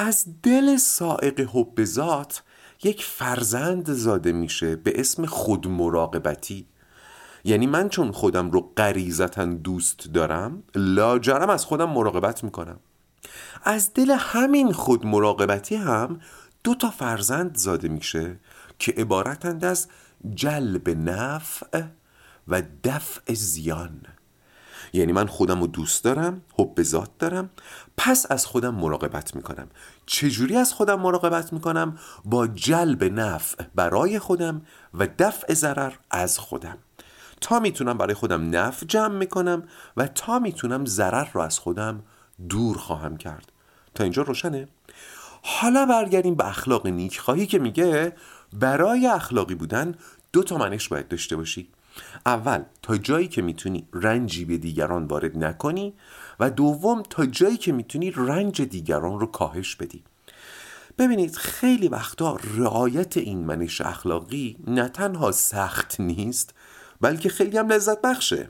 از 0.00 0.26
دل 0.42 0.76
سائق 0.76 1.40
حب 1.40 1.84
ذات 1.84 2.42
یک 2.82 3.04
فرزند 3.04 3.92
زاده 3.92 4.32
میشه 4.32 4.76
به 4.76 5.00
اسم 5.00 5.26
خودمراقبتی 5.26 6.66
یعنی 7.44 7.66
من 7.66 7.88
چون 7.88 8.12
خودم 8.12 8.50
رو 8.50 8.72
غریزتا 8.76 9.44
دوست 9.44 10.08
دارم 10.14 10.62
لاجرم 10.74 11.50
از 11.50 11.64
خودم 11.64 11.90
مراقبت 11.90 12.44
می‌کنم. 12.44 12.80
از 13.64 13.94
دل 13.94 14.10
همین 14.10 14.72
خود 14.72 15.06
مراقبتی 15.06 15.74
هم 15.74 16.20
دو 16.64 16.74
تا 16.74 16.90
فرزند 16.90 17.56
زاده 17.56 17.88
میشه 17.88 18.40
که 18.78 18.92
عبارتند 18.92 19.64
از 19.64 19.88
جلب 20.34 20.88
نفع 20.88 21.82
و 22.48 22.62
دفع 22.84 23.34
زیان. 23.34 24.00
یعنی 24.92 25.12
من 25.12 25.26
خودم 25.26 25.60
رو 25.60 25.66
دوست 25.66 26.04
دارم 26.04 26.42
حب 26.58 26.82
ذات 26.82 27.10
دارم 27.18 27.50
پس 27.96 28.26
از 28.30 28.46
خودم 28.46 28.74
مراقبت 28.74 29.36
می‌کنم. 29.36 29.68
چجوری 30.06 30.56
از 30.56 30.72
خودم 30.72 31.00
مراقبت 31.00 31.52
می‌کنم؟ 31.52 31.98
با 32.24 32.46
جلب 32.46 33.04
نفع 33.04 33.64
برای 33.74 34.18
خودم 34.18 34.62
و 34.94 35.08
دفع 35.18 35.54
ضرر 35.54 35.92
از 36.10 36.38
خودم. 36.38 36.78
تا 37.40 37.60
می‌تونم 37.60 37.98
برای 37.98 38.14
خودم 38.14 38.56
نفع 38.56 38.86
جمع 38.86 39.18
می‌کنم 39.18 39.62
و 39.96 40.06
تا 40.06 40.38
می‌تونم 40.38 40.86
ضرر 40.86 41.28
رو 41.32 41.40
از 41.40 41.58
خودم 41.58 42.02
دور 42.48 42.78
خواهم 42.78 43.16
کرد. 43.16 43.52
تا 43.94 44.04
اینجا 44.04 44.22
روشنه؟ 44.22 44.68
حالا 45.42 45.86
برگردیم 45.86 46.34
به 46.34 46.48
اخلاق 46.48 46.86
نیکخواهی 46.86 47.46
که 47.46 47.58
میگه 47.58 48.12
برای 48.52 49.06
اخلاقی 49.06 49.54
بودن 49.54 49.94
دو 50.32 50.42
تا 50.42 50.56
منش 50.56 50.88
باید 50.88 51.08
داشته 51.08 51.36
باشی. 51.36 51.68
اول 52.26 52.62
تا 52.82 52.96
جایی 52.96 53.28
که 53.28 53.42
می‌تونی 53.42 53.88
رنجی 53.92 54.44
به 54.44 54.58
دیگران 54.58 55.04
وارد 55.04 55.44
نکنی 55.44 55.94
و 56.40 56.50
دوم 56.50 57.02
تا 57.02 57.26
جایی 57.26 57.56
که 57.56 57.72
می‌تونی 57.72 58.10
رنج 58.10 58.62
دیگران 58.62 59.20
رو 59.20 59.26
کاهش 59.26 59.76
بدی. 59.76 60.04
ببینید 60.98 61.36
خیلی 61.36 61.88
وقتا 61.88 62.38
رعایت 62.56 63.16
این 63.16 63.44
منش 63.44 63.80
اخلاقی 63.80 64.58
نه 64.66 64.88
تنها 64.88 65.32
سخت 65.32 66.00
نیست 66.00 66.54
بلکه 67.00 67.28
خیلی 67.28 67.58
هم 67.58 67.68
لذت 67.68 68.00
بخشه. 68.00 68.48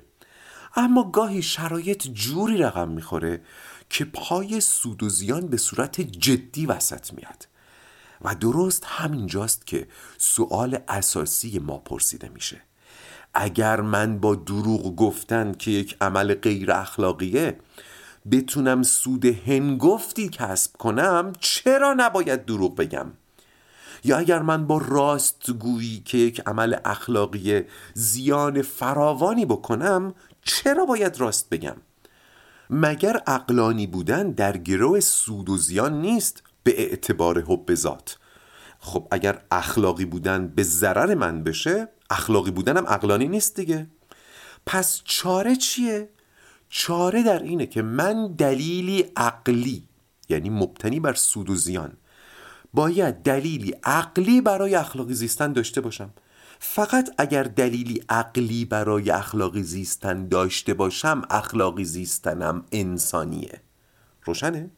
اما 0.76 1.10
گاهی 1.10 1.42
شرایط 1.42 2.08
جوری 2.08 2.56
رقم 2.56 2.88
می‌خوره 2.88 3.40
که 3.90 4.04
پای 4.04 4.60
سود 4.60 5.02
و 5.02 5.08
زیان 5.08 5.46
به 5.46 5.56
صورت 5.56 6.00
جدی 6.00 6.66
وسط 6.66 7.12
میاد. 7.12 7.48
و 8.22 8.34
درست 8.34 8.84
همینجاست 8.86 9.66
که 9.66 9.88
سوال 10.18 10.78
اساسی 10.88 11.58
ما 11.58 11.78
پرسیده 11.78 12.28
میشه. 12.28 12.67
اگر 13.34 13.80
من 13.80 14.18
با 14.18 14.34
دروغ 14.34 14.96
گفتن 14.96 15.52
که 15.52 15.70
یک 15.70 15.96
عمل 16.00 16.34
غیر 16.34 16.72
اخلاقیه 16.72 17.58
بتونم 18.30 18.82
سود 18.82 19.24
هنگفتی 19.24 20.28
کسب 20.28 20.76
کنم 20.76 21.32
چرا 21.40 21.94
نباید 21.96 22.44
دروغ 22.44 22.76
بگم؟ 22.76 23.12
یا 24.04 24.18
اگر 24.18 24.42
من 24.42 24.66
با 24.66 24.82
راستگویی 24.88 26.02
که 26.04 26.18
یک 26.18 26.42
عمل 26.46 26.76
اخلاقی 26.84 27.62
زیان 27.94 28.62
فراوانی 28.62 29.46
بکنم 29.46 30.14
چرا 30.42 30.84
باید 30.84 31.20
راست 31.20 31.50
بگم؟ 31.50 31.76
مگر 32.70 33.22
اقلانی 33.26 33.86
بودن 33.86 34.30
در 34.30 34.56
گروه 34.56 35.00
سود 35.00 35.48
و 35.48 35.56
زیان 35.56 36.00
نیست؟ 36.00 36.42
به 36.62 36.80
اعتبار 36.80 37.42
حب 37.42 37.74
ذات. 37.74 38.18
خب 38.80 39.08
اگر 39.10 39.42
اخلاقی 39.50 40.04
بودن 40.04 40.48
به 40.48 40.62
ضرر 40.62 41.14
من 41.14 41.44
بشه 41.44 41.88
اخلاقی 42.10 42.50
بودنم 42.50 42.84
اقلانی 42.86 43.28
نیست 43.28 43.56
دیگه 43.56 43.86
پس 44.66 45.00
چاره 45.04 45.56
چیه؟ 45.56 46.08
چاره 46.68 47.22
در 47.22 47.42
اینه 47.42 47.66
که 47.66 47.82
من 47.82 48.26
دلیلی 48.26 49.04
عقلی 49.16 49.88
یعنی 50.28 50.50
مبتنی 50.50 51.00
بر 51.00 51.14
سود 51.14 51.50
و 51.50 51.54
زیان 51.54 51.92
باید 52.74 53.14
دلیلی 53.14 53.74
عقلی 53.84 54.40
برای 54.40 54.74
اخلاقی 54.74 55.14
زیستن 55.14 55.52
داشته 55.52 55.80
باشم 55.80 56.10
فقط 56.58 57.10
اگر 57.18 57.42
دلیلی 57.42 58.02
عقلی 58.08 58.64
برای 58.64 59.10
اخلاقی 59.10 59.62
زیستن 59.62 60.28
داشته 60.28 60.74
باشم 60.74 61.22
اخلاقی 61.30 61.84
زیستنم 61.84 62.64
انسانیه 62.72 63.60
روشنه؟ 64.24 64.70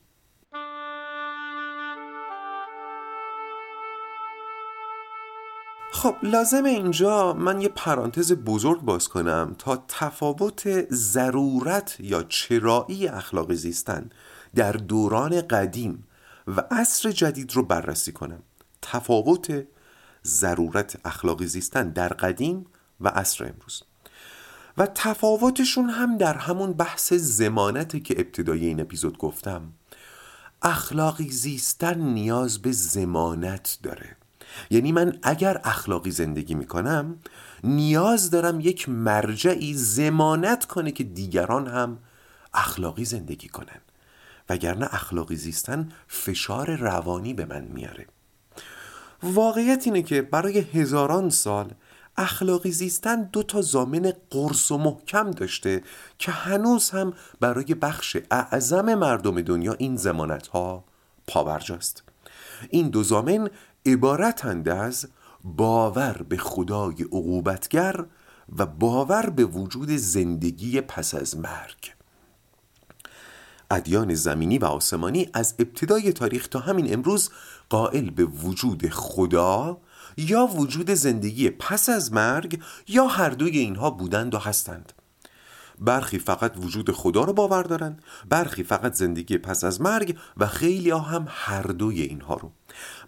خب 6.00 6.16
لازم 6.22 6.64
اینجا 6.64 7.32
من 7.32 7.60
یه 7.60 7.68
پرانتز 7.68 8.32
بزرگ 8.32 8.80
باز 8.80 9.08
کنم 9.08 9.54
تا 9.58 9.84
تفاوت 9.88 10.92
ضرورت 10.94 11.96
یا 12.00 12.22
چرایی 12.22 13.08
اخلاق 13.08 13.54
زیستن 13.54 14.10
در 14.54 14.72
دوران 14.72 15.40
قدیم 15.40 16.06
و 16.46 16.62
عصر 16.70 17.10
جدید 17.10 17.56
رو 17.56 17.62
بررسی 17.62 18.12
کنم. 18.12 18.42
تفاوت 18.82 19.66
ضرورت 20.26 20.96
اخلاقی 21.04 21.46
زیستن 21.46 21.90
در 21.90 22.08
قدیم 22.08 22.66
و 23.00 23.08
عصر 23.08 23.44
امروز. 23.44 23.82
و 24.78 24.86
تفاوتشون 24.86 25.90
هم 25.90 26.18
در 26.18 26.34
همون 26.34 26.72
بحث 26.72 27.12
زمانته 27.12 28.00
که 28.00 28.14
ابتدای 28.20 28.66
این 28.66 28.80
اپیزود 28.80 29.18
گفتم. 29.18 29.72
اخلاقی 30.62 31.30
زیستن 31.30 32.00
نیاز 32.00 32.62
به 32.62 32.72
زمانت 32.72 33.78
داره. 33.82 34.19
یعنی 34.70 34.92
من 34.92 35.18
اگر 35.22 35.60
اخلاقی 35.64 36.10
زندگی 36.10 36.54
می‌کنم 36.54 37.18
نیاز 37.64 38.30
دارم 38.30 38.60
یک 38.60 38.88
مرجعی 38.88 39.74
زمانت 39.74 40.64
کنه 40.64 40.90
که 40.90 41.04
دیگران 41.04 41.66
هم 41.66 41.98
اخلاقی 42.54 43.04
زندگی 43.04 43.48
کنن. 43.48 43.80
وگرنه 44.48 44.88
اخلاقی 44.94 45.36
زیستن 45.36 45.88
فشار 46.08 46.76
روانی 46.76 47.34
به 47.34 47.44
من 47.44 47.64
میاره. 47.64 48.06
واقعیت 49.22 49.82
اینه 49.86 50.02
که 50.02 50.22
برای 50.22 50.58
هزاران 50.58 51.30
سال 51.30 51.72
اخلاقی 52.16 52.70
زیستن 52.70 53.22
دو 53.22 53.42
تا 53.42 53.62
زامن 53.62 54.12
قرص 54.30 54.70
و 54.70 54.78
محکم 54.78 55.30
داشته 55.30 55.82
که 56.18 56.32
هنوز 56.32 56.90
هم 56.90 57.12
برای 57.40 57.74
بخش 57.74 58.16
اعظم 58.30 58.94
مردم 58.94 59.42
دنیا 59.42 59.72
این 59.72 59.96
زمانت 59.96 60.46
ها 60.46 60.84
پاورجاست 61.26 62.02
این 62.70 62.88
دو 62.88 63.02
زامن 63.02 63.50
عبارتند 63.86 64.68
از 64.68 65.08
باور 65.44 66.22
به 66.28 66.36
خدای 66.36 67.02
عقوبتگر 67.02 68.04
و 68.56 68.66
باور 68.66 69.30
به 69.30 69.44
وجود 69.44 69.90
زندگی 69.90 70.80
پس 70.80 71.14
از 71.14 71.36
مرگ. 71.36 71.92
ادیان 73.70 74.14
زمینی 74.14 74.58
و 74.58 74.64
آسمانی 74.64 75.30
از 75.34 75.54
ابتدای 75.58 76.12
تاریخ 76.12 76.48
تا 76.48 76.58
همین 76.58 76.92
امروز 76.92 77.30
قائل 77.68 78.10
به 78.10 78.24
وجود 78.24 78.88
خدا 78.88 79.78
یا 80.16 80.46
وجود 80.46 80.90
زندگی 80.90 81.50
پس 81.50 81.88
از 81.88 82.12
مرگ 82.12 82.62
یا 82.88 83.06
هر 83.06 83.30
دوی 83.30 83.58
اینها 83.58 83.90
بودند 83.90 84.34
و 84.34 84.38
هستند. 84.38 84.92
برخی 85.80 86.18
فقط 86.18 86.56
وجود 86.56 86.90
خدا 86.90 87.24
رو 87.24 87.32
باور 87.32 87.62
دارند 87.62 88.02
برخی 88.28 88.62
فقط 88.62 88.94
زندگی 88.94 89.38
پس 89.38 89.64
از 89.64 89.80
مرگ 89.80 90.18
و 90.36 90.46
خیلی 90.46 90.90
ها 90.90 90.98
هم 90.98 91.26
هر 91.28 91.62
دوی 91.62 92.02
اینها 92.02 92.34
رو. 92.34 92.52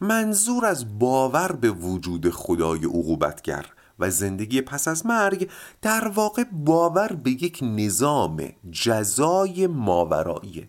منظور 0.00 0.66
از 0.66 0.98
باور 0.98 1.52
به 1.52 1.70
وجود 1.70 2.30
خدای 2.30 2.84
عقوبتگر 2.84 3.66
و 3.98 4.10
زندگی 4.10 4.60
پس 4.60 4.88
از 4.88 5.06
مرگ 5.06 5.50
در 5.82 6.08
واقع 6.08 6.44
باور 6.52 7.12
به 7.12 7.30
یک 7.30 7.58
نظام 7.62 8.48
جزای 8.70 9.66
ماورایی. 9.66 10.68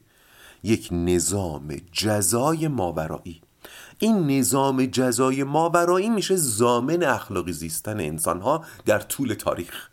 یک 0.63 0.89
نظام 0.91 1.75
جزای 1.91 2.67
ماورایی. 2.67 3.41
این 3.99 4.39
نظام 4.39 4.85
جزای 4.85 5.43
ماورایی 5.43 6.09
میشه 6.09 6.35
زامن 6.35 7.03
اخلاقی 7.03 7.53
زیستن 7.53 7.99
انسانها 7.99 8.65
در 8.85 8.99
طول 8.99 9.33
تاریخ. 9.33 9.89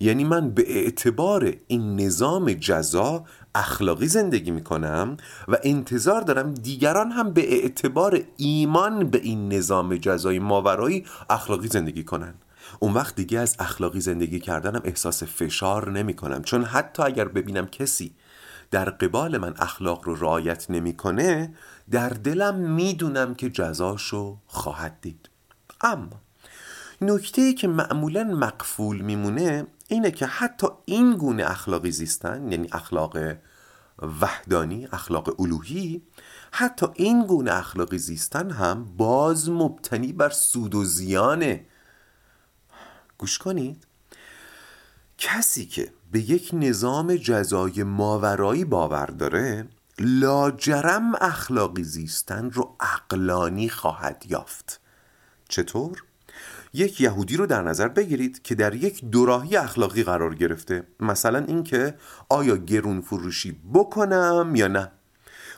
یعنی 0.00 0.24
من 0.24 0.50
به 0.50 0.78
اعتبار 0.78 1.54
این 1.66 2.00
نظام 2.00 2.52
جزا 2.52 3.24
اخلاقی 3.54 4.06
زندگی 4.06 4.50
می‌کنم 4.50 5.16
و 5.48 5.56
انتظار 5.62 6.20
دارم 6.20 6.54
دیگران 6.54 7.10
هم 7.10 7.32
به 7.32 7.52
اعتبار 7.52 8.20
ایمان 8.36 9.10
به 9.10 9.18
این 9.18 9.52
نظام 9.52 9.96
جزای 9.96 10.38
ماورایی 10.38 11.04
اخلاقی 11.30 11.68
زندگی 11.68 12.04
کنن. 12.04 12.34
اون 12.78 12.92
وقت 12.92 13.14
دیگه 13.14 13.38
از 13.38 13.56
اخلاقی 13.58 14.00
زندگی 14.00 14.40
کردنم 14.40 14.80
احساس 14.84 15.22
فشار 15.22 15.90
نمی 15.90 16.14
کنم 16.14 16.42
چون 16.42 16.64
حتی 16.64 17.02
اگر 17.02 17.28
ببینم 17.28 17.66
کسی 17.66 18.14
در 18.70 18.90
قبال 18.90 19.38
من 19.38 19.54
اخلاق 19.58 20.04
رو 20.04 20.14
رعایت 20.14 20.70
نمی‌کنه 20.70 21.54
در 21.90 22.08
دلم 22.08 22.54
می‌دونم 22.54 23.34
که 23.34 23.50
جزاشو 23.50 24.38
خواهد 24.46 24.98
دید. 25.00 25.30
اما 25.80 26.20
نکته 27.00 27.42
ای 27.42 27.54
که 27.54 27.68
معمولا 27.68 28.24
مقفول 28.24 29.00
میمونه 29.00 29.66
اینه 29.88 30.10
که 30.10 30.26
حتی 30.26 30.66
این 30.84 31.16
گونه 31.16 31.50
اخلاقی 31.50 31.90
زیستن 31.90 32.52
یعنی 32.52 32.68
اخلاق 32.72 33.18
وحدانی 34.20 34.88
اخلاق 34.92 35.40
الوهی 35.40 36.02
حتی 36.52 36.86
این 36.94 37.26
گونه 37.26 37.54
اخلاقی 37.54 37.98
زیستن 37.98 38.50
هم 38.50 38.84
باز 38.96 39.50
مبتنی 39.50 40.12
بر 40.12 40.30
سود 40.30 40.74
و 40.74 40.84
زیانه 40.84 41.66
گوش 43.18 43.38
کنید. 43.38 43.86
کسی 45.18 45.66
که 45.66 45.92
به 46.12 46.30
یک 46.30 46.50
نظام 46.52 47.16
جزای 47.16 47.82
ماورایی 47.82 48.64
باور 48.64 49.06
داره 49.06 49.68
لاجرم 49.98 51.14
اخلاقی 51.20 51.84
زیستن 51.84 52.50
رو 52.50 52.76
اقلانی 52.80 53.68
خواهد 53.68 54.24
یافت. 54.28 54.80
چطور؟ 55.48 56.04
یک 56.72 57.00
یهودی 57.00 57.36
رو 57.36 57.46
در 57.46 57.62
نظر 57.62 57.88
بگیرید 57.88 58.42
که 58.42 58.54
در 58.54 58.74
یک 58.74 59.04
دوراهی 59.04 59.56
اخلاقی 59.56 60.02
قرار 60.02 60.34
گرفته. 60.34 60.86
مثلا 61.00 61.38
اینکه 61.38 61.94
آیا 62.28 62.56
گرون 62.56 63.00
فروشی 63.00 63.60
بکنم 63.74 64.52
یا 64.54 64.68
نه؟ 64.68 64.92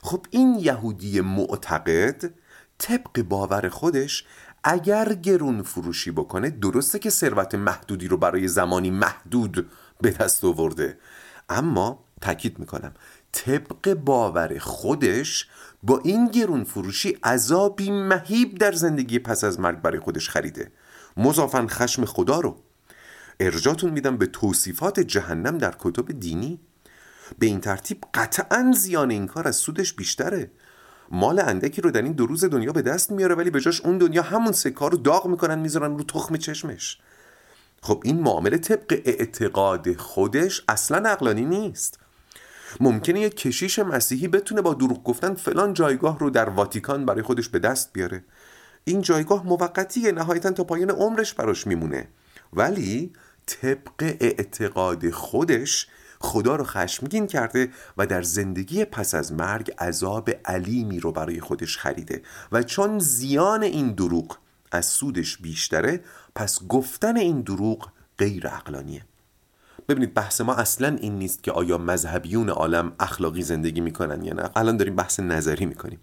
خب 0.02 0.26
این 0.30 0.54
یهودی 0.54 1.20
معتقد 1.20 2.30
طبق 2.78 3.22
باور 3.22 3.68
خودش 3.68 4.24
اگر 4.64 5.14
گرون 5.14 5.62
فروشی 5.62 6.10
بکنه 6.10 6.50
درسته 6.50 6.98
که 6.98 7.10
ثروت 7.10 7.54
محدودی 7.54 8.08
رو 8.08 8.16
برای 8.16 8.48
زمانی 8.48 8.90
محدود 8.90 9.70
به 10.00 10.10
دست 10.10 10.44
آورده. 10.44 10.98
اما 11.48 12.04
تاکید 12.20 12.58
می‌کنم 12.58 12.94
طبق 13.32 13.94
باور 13.94 14.58
خودش 14.58 15.48
با 15.82 16.00
این 16.04 16.26
گرون 16.28 16.64
فروشی 16.64 17.18
عذابی 17.24 17.90
مهیب 17.90 18.58
در 18.58 18.72
زندگی 18.72 19.18
پس 19.18 19.44
از 19.44 19.60
مرگ 19.60 19.80
برای 19.82 20.00
خودش 20.00 20.28
خریده. 20.28 20.72
مضافن 21.16 21.66
خشم 21.66 22.04
خدا 22.04 22.40
رو. 22.40 22.56
ارجاتون 23.40 23.90
میدم 23.90 24.16
به 24.16 24.26
توصیفات 24.26 25.00
جهنم 25.00 25.58
در 25.58 25.74
کتب 25.78 26.20
دینی. 26.20 26.60
به 27.38 27.46
این 27.46 27.60
ترتیب 27.60 28.04
قطعا 28.14 28.72
زیان 28.76 29.10
این 29.10 29.26
کار 29.26 29.48
از 29.48 29.56
سودش 29.56 29.92
بیشتره. 29.92 30.50
مال 31.10 31.40
اندکی 31.40 31.80
رو 31.80 31.90
در 31.90 32.02
این 32.02 32.12
دو 32.12 32.26
روز 32.26 32.44
دنیا 32.44 32.72
به 32.72 32.82
دست 32.82 33.10
میاره 33.10 33.34
ولی 33.34 33.50
به 33.50 33.60
جاش 33.60 33.80
اون 33.80 33.98
دنیا 33.98 34.22
همون 34.22 34.52
سکار 34.52 34.90
رو 34.90 34.96
داغ 34.96 35.26
می‌کنن 35.26 35.58
می‌ذارن 35.58 35.98
رو 35.98 36.04
تخم 36.04 36.36
چشمش. 36.36 36.98
خب 37.82 38.02
این 38.04 38.20
معامله 38.20 38.58
طبق 38.58 39.00
اعتقاد 39.04 39.96
خودش 39.96 40.64
اصلا 40.68 41.10
عقلانی 41.10 41.44
نیست. 41.44 41.98
ممکنه 42.80 43.20
یک 43.20 43.36
کشیش 43.36 43.78
مسیحی 43.78 44.28
بتونه 44.28 44.62
با 44.62 44.74
دروغ 44.74 45.04
گفتن 45.04 45.34
فلان 45.34 45.74
جایگاه 45.74 46.18
رو 46.18 46.30
در 46.30 46.48
واتیکان 46.48 47.06
برای 47.06 47.22
خودش 47.22 47.48
به 47.48 47.58
دست 47.58 47.92
بیاره. 47.92 48.24
این 48.84 49.00
جایگاه 49.00 49.46
موقتیه 49.46 50.12
نهایتا 50.12 50.50
تا 50.50 50.64
پایان 50.64 50.90
عمرش 50.90 51.34
براش 51.34 51.66
میمونه. 51.66 52.08
ولی 52.52 53.12
طبق 53.46 54.16
اعتقاد 54.20 55.10
خودش 55.10 55.86
خدا 56.20 56.56
رو 56.56 56.64
خشمگین 56.64 57.26
کرده 57.26 57.68
و 57.96 58.06
در 58.06 58.22
زندگی 58.22 58.84
پس 58.84 59.14
از 59.14 59.32
مرگ 59.32 59.70
عذاب 59.78 60.30
علیمی 60.44 61.00
رو 61.00 61.12
برای 61.12 61.40
خودش 61.40 61.78
خریده. 61.78 62.22
و 62.52 62.62
چون 62.62 62.98
زیان 62.98 63.62
این 63.62 63.92
دروغ 63.92 64.38
از 64.72 64.86
سودش 64.86 65.36
بیشتره 65.36 66.00
پس 66.34 66.66
گفتن 66.68 67.16
این 67.16 67.40
دروغ 67.40 67.88
غیر 68.18 68.46
عقلانیه. 68.46 69.02
ببینید 69.88 70.14
بحث 70.14 70.40
ما 70.40 70.54
اصلا 70.54 70.96
این 71.00 71.18
نیست 71.18 71.42
که 71.42 71.52
آیا 71.52 71.78
مذهبیون 71.78 72.48
عالم 72.48 72.92
اخلاقی 73.00 73.42
زندگی 73.42 73.80
می‌کنن 73.80 74.24
یا 74.24 74.34
نه. 74.34 74.50
الان 74.56 74.76
داریم 74.76 74.96
بحث 74.96 75.20
نظری 75.20 75.66
می‌کنیم. 75.66 76.00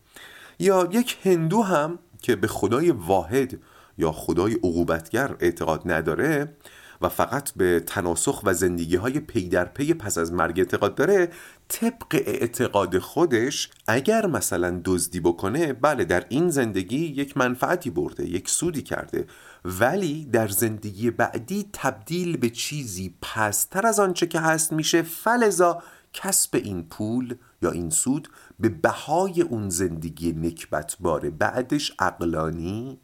یا 0.60 0.90
یک 0.92 1.18
هندو 1.24 1.64
هم 1.64 2.00
که 2.22 2.36
به 2.36 2.48
خدای 2.48 2.92
واحد 2.92 3.60
یا 3.98 4.12
خدای 4.12 4.54
عقوبتگر 4.54 5.36
اعتقاد 5.40 5.92
نداره 5.92 6.56
و 7.02 7.10
فقط 7.10 7.52
به 7.52 7.80
تناسخ 7.80 8.42
و 8.44 8.54
زندگی 8.54 8.96
های 8.96 9.20
پی 9.20 9.50
در 9.50 9.66
پی 9.66 9.94
پس 9.94 10.18
از 10.18 10.34
مرگ 10.34 10.60
اعتقاد 10.60 10.96
داره 10.96 11.30
طبق 11.68 12.22
اعتقاد 12.26 13.00
خودش 13.00 13.70
اگر 13.88 14.26
مثلا 14.26 14.82
دزدی 14.86 15.20
بکنه 15.20 15.74
بله 15.74 16.06
در 16.06 16.26
این 16.30 16.50
زندگی 16.50 17.06
یک 17.06 17.38
منفعتی 17.38 17.90
برده 17.90 18.30
یک 18.30 18.50
سودی 18.50 18.82
کرده 18.82 19.26
ولی 19.66 20.26
در 20.26 20.48
زندگی 20.48 21.12
بعدی 21.12 21.70
تبدیل 21.74 22.38
به 22.38 22.50
چیزی 22.50 23.16
پستر 23.22 23.88
از 23.88 24.00
آنچه 24.00 24.28
که 24.28 24.40
هست 24.40 24.74
میشه 24.74 25.02
فلزا 25.02 25.84
کسب 26.14 26.56
این 26.56 26.84
پول 26.84 27.36
یا 27.62 27.72
این 27.72 27.90
سود 27.90 28.30
به 28.60 28.70
بهای 28.70 29.42
اون 29.42 29.70
زندگی 29.70 30.32
نکبت 30.32 30.96
باره 31.00 31.30
بعدش 31.30 31.92
اقلانی 32.00 33.00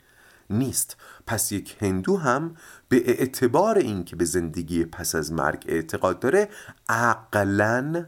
نیست. 0.50 0.98
پس 1.28 1.52
یک 1.52 1.78
هندو 1.80 2.18
هم 2.18 2.56
به 2.90 3.10
اعتبار 3.10 3.78
اینکه 3.78 4.16
به 4.16 4.26
زندگی 4.26 4.86
پس 4.86 5.16
از 5.16 5.32
مرگ 5.32 5.66
اعتقاد 5.68 6.20
داره 6.20 6.50
عقلا 6.90 8.06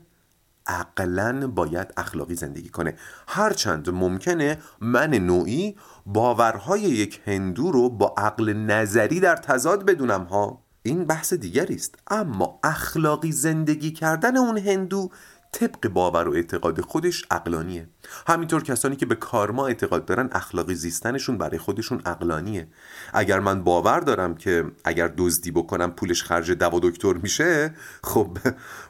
عقلا 0.67 1.47
باید 1.47 1.93
اخلاقی 1.97 2.35
زندگی 2.35 2.69
کنه. 2.69 2.93
هرچند 3.27 3.89
ممکنه 3.89 4.57
من 4.81 5.09
نوعی 5.13 5.75
باورهای 6.05 6.81
یک 6.81 7.21
هندو 7.25 7.71
رو 7.71 7.89
با 7.89 8.13
عقل 8.17 8.53
نظری 8.53 9.19
در 9.19 9.35
تضاد 9.35 9.85
بدونم 9.85 10.23
ها. 10.23 10.63
این 10.83 11.05
بحث 11.05 11.33
دیگری 11.33 11.75
است. 11.75 11.95
اما 12.07 12.59
اخلاقی 12.63 13.31
زندگی 13.31 13.91
کردن 13.91 14.37
اون 14.37 14.57
هندو 14.57 15.09
طبق 15.51 15.87
باور 15.87 16.27
و 16.27 16.33
اعتقاد 16.33 16.81
خودش 16.81 17.25
اقلانیه 17.31 17.89
همینطور 18.27 18.63
کسانی 18.63 18.95
که 18.95 19.05
به 19.05 19.15
کارما 19.15 19.67
اعتقاد 19.67 20.05
دارن 20.05 20.29
اخلاقی 20.31 20.75
زیستنشون 20.75 21.37
برای 21.37 21.57
خودشون 21.57 22.01
اقلانیه 22.05 22.67
اگر 23.13 23.39
من 23.39 23.63
باور 23.63 23.99
دارم 23.99 24.35
که 24.35 24.71
اگر 24.83 25.13
دزدی 25.17 25.51
بکنم 25.51 25.91
پولش 25.91 26.23
خرج 26.23 26.51
دوا 26.51 26.79
دکتر 26.79 27.13
میشه 27.13 27.73
خب 28.03 28.37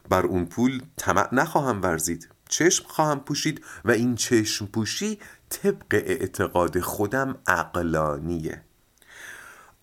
بر 0.09 0.25
اون 0.25 0.45
پول 0.45 0.81
طمع 0.97 1.35
نخواهم 1.35 1.81
ورزید. 1.81 2.29
چشم 2.49 2.85
خواهم 2.87 3.19
پوشید 3.19 3.65
و 3.85 3.91
این 3.91 4.15
چشم 4.15 4.65
پوشی 4.65 5.19
طبق 5.49 5.85
اعتقاد 5.91 6.79
خودم 6.79 7.35
اقلانیه 7.47 8.66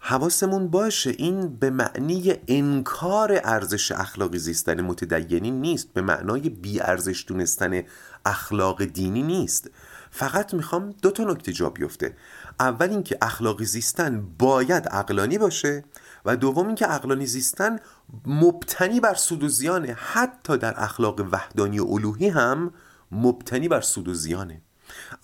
حواسمون 0.06 0.68
باشه 0.68 1.10
این 1.10 1.56
به 1.56 1.70
معنی 1.70 2.34
انکار 2.48 3.40
ارزش 3.44 3.92
اخلاقی 3.92 4.38
زیستن 4.38 4.80
متدینی 4.80 5.50
نیست 5.50 5.92
به 5.92 6.02
معنای 6.02 6.48
بی 6.48 6.80
ارزش 6.80 7.24
دونستن 7.28 7.82
اخلاق 8.24 8.84
دینی 8.84 9.22
نیست. 9.22 9.70
فقط 10.10 10.54
می‌خوام 10.54 10.94
دو 11.02 11.10
تا 11.10 11.24
نکته 11.24 11.52
جا 11.52 11.70
بیفته. 11.70 12.16
اول 12.60 12.90
اینکه 12.90 13.18
اخلاقی 13.22 13.64
زیستن 13.64 14.26
باید 14.38 14.88
اقلانی 14.90 15.38
باشه 15.38 15.84
و 16.24 16.36
دوم 16.36 16.66
اینکه 16.66 16.94
اقلانی 16.94 17.26
زیستن 17.26 17.78
مبتنی 18.26 19.00
بر 19.00 19.14
سود 19.14 19.44
و 19.44 19.48
زیانه. 19.48 19.92
حتی 19.92 20.58
در 20.58 20.74
اخلاق 20.76 21.28
وحدانی 21.32 21.78
و 21.78 21.86
الوهی 21.86 22.28
هم 22.28 22.72
مبتنی 23.12 23.68
بر 23.68 23.80
سود 23.80 24.08
و 24.08 24.14
زیانه. 24.14 24.62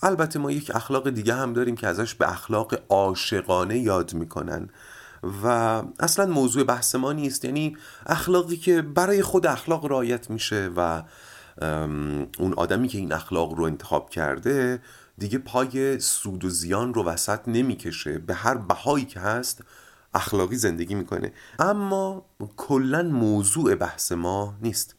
البته 0.01 0.39
ما 0.39 0.51
یک 0.51 0.75
اخلاق 0.75 1.09
دیگه 1.09 1.33
هم 1.33 1.53
داریم 1.53 1.75
که 1.75 1.87
ازش 1.87 2.15
به 2.15 2.31
اخلاق 2.31 2.73
عاشقانه 2.89 3.79
یاد 3.79 4.13
می‌کنن 4.13 4.69
و 5.43 5.47
اصلا 5.99 6.25
موضوع 6.25 6.63
بحث 6.63 6.95
ما 6.95 7.13
نیست. 7.13 7.45
یعنی 7.45 7.77
اخلاقی 8.05 8.57
که 8.57 8.81
برای 8.81 9.21
خود 9.21 9.47
اخلاق 9.47 9.85
رایت 9.85 10.29
میشه 10.29 10.71
و 10.75 11.03
اون 12.39 12.53
آدمی 12.57 12.87
که 12.87 12.97
این 12.97 13.13
اخلاق 13.13 13.53
رو 13.53 13.63
انتخاب 13.63 14.09
کرده 14.09 14.81
دیگه 15.17 15.37
پای 15.37 15.99
سود 15.99 16.45
و 16.45 16.49
زیان 16.49 16.93
رو 16.93 17.03
وسط 17.03 17.39
نمی‌کشه. 17.47 18.17
به 18.17 18.33
هر 18.33 18.55
بهایی 18.55 19.05
که 19.05 19.19
هست 19.19 19.61
اخلاقی 20.13 20.55
زندگی 20.55 20.95
می‌کنه. 20.95 21.33
اما 21.59 22.25
کلا 22.57 23.03
موضوع 23.03 23.75
بحث 23.75 24.11
ما 24.11 24.53
نیست. 24.61 24.95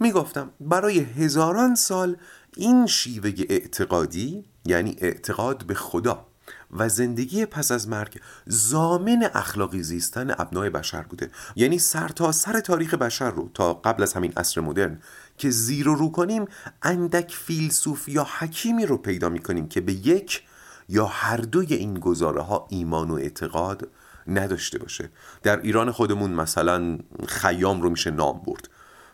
می‌گفتم 0.00 0.50
برای 0.60 0.98
هزاران 0.98 1.74
سال 1.74 2.16
این 2.56 2.86
شیوه 2.86 3.32
اعتقادی 3.48 4.44
یعنی 4.64 4.96
اعتقاد 5.00 5.66
به 5.66 5.74
خدا 5.74 6.26
و 6.70 6.88
زندگی 6.88 7.46
پس 7.46 7.70
از 7.70 7.88
مرگ 7.88 8.20
زامن 8.46 9.30
اخلاقی 9.34 9.82
زیستن 9.82 10.30
ابنای 10.30 10.70
بشر 10.70 11.02
بوده. 11.02 11.30
یعنی 11.56 11.78
سر 11.78 12.08
تا 12.08 12.32
سر 12.32 12.60
تاریخ 12.60 12.94
بشر 12.94 13.30
رو 13.30 13.50
تا 13.54 13.74
قبل 13.74 14.02
از 14.02 14.12
همین 14.12 14.32
عصر 14.36 14.60
مدرن 14.60 15.00
که 15.38 15.50
زیر 15.50 15.88
و 15.88 15.94
رو 15.94 16.10
کنیم 16.10 16.44
اندک 16.82 17.34
فیلسوف 17.34 18.08
یا 18.08 18.26
حکیمی 18.38 18.86
رو 18.86 18.96
پیدا 18.96 19.28
می 19.28 19.38
کنیم 19.38 19.68
که 19.68 19.80
به 19.80 19.92
یک 19.92 20.42
یا 20.88 21.06
هر 21.06 21.36
دوی 21.36 21.74
این 21.74 21.94
گزاره 21.94 22.42
ها 22.42 22.66
ایمان 22.70 23.10
و 23.10 23.14
اعتقاد 23.14 23.88
نداشته 24.26 24.78
باشه. 24.78 25.10
در 25.42 25.60
ایران 25.60 25.90
خودمون 25.90 26.30
مثلا 26.30 26.98
خیام 27.28 27.82
رو 27.82 27.90
میشه 27.90 28.10
نام 28.10 28.42
برد. 28.46 28.68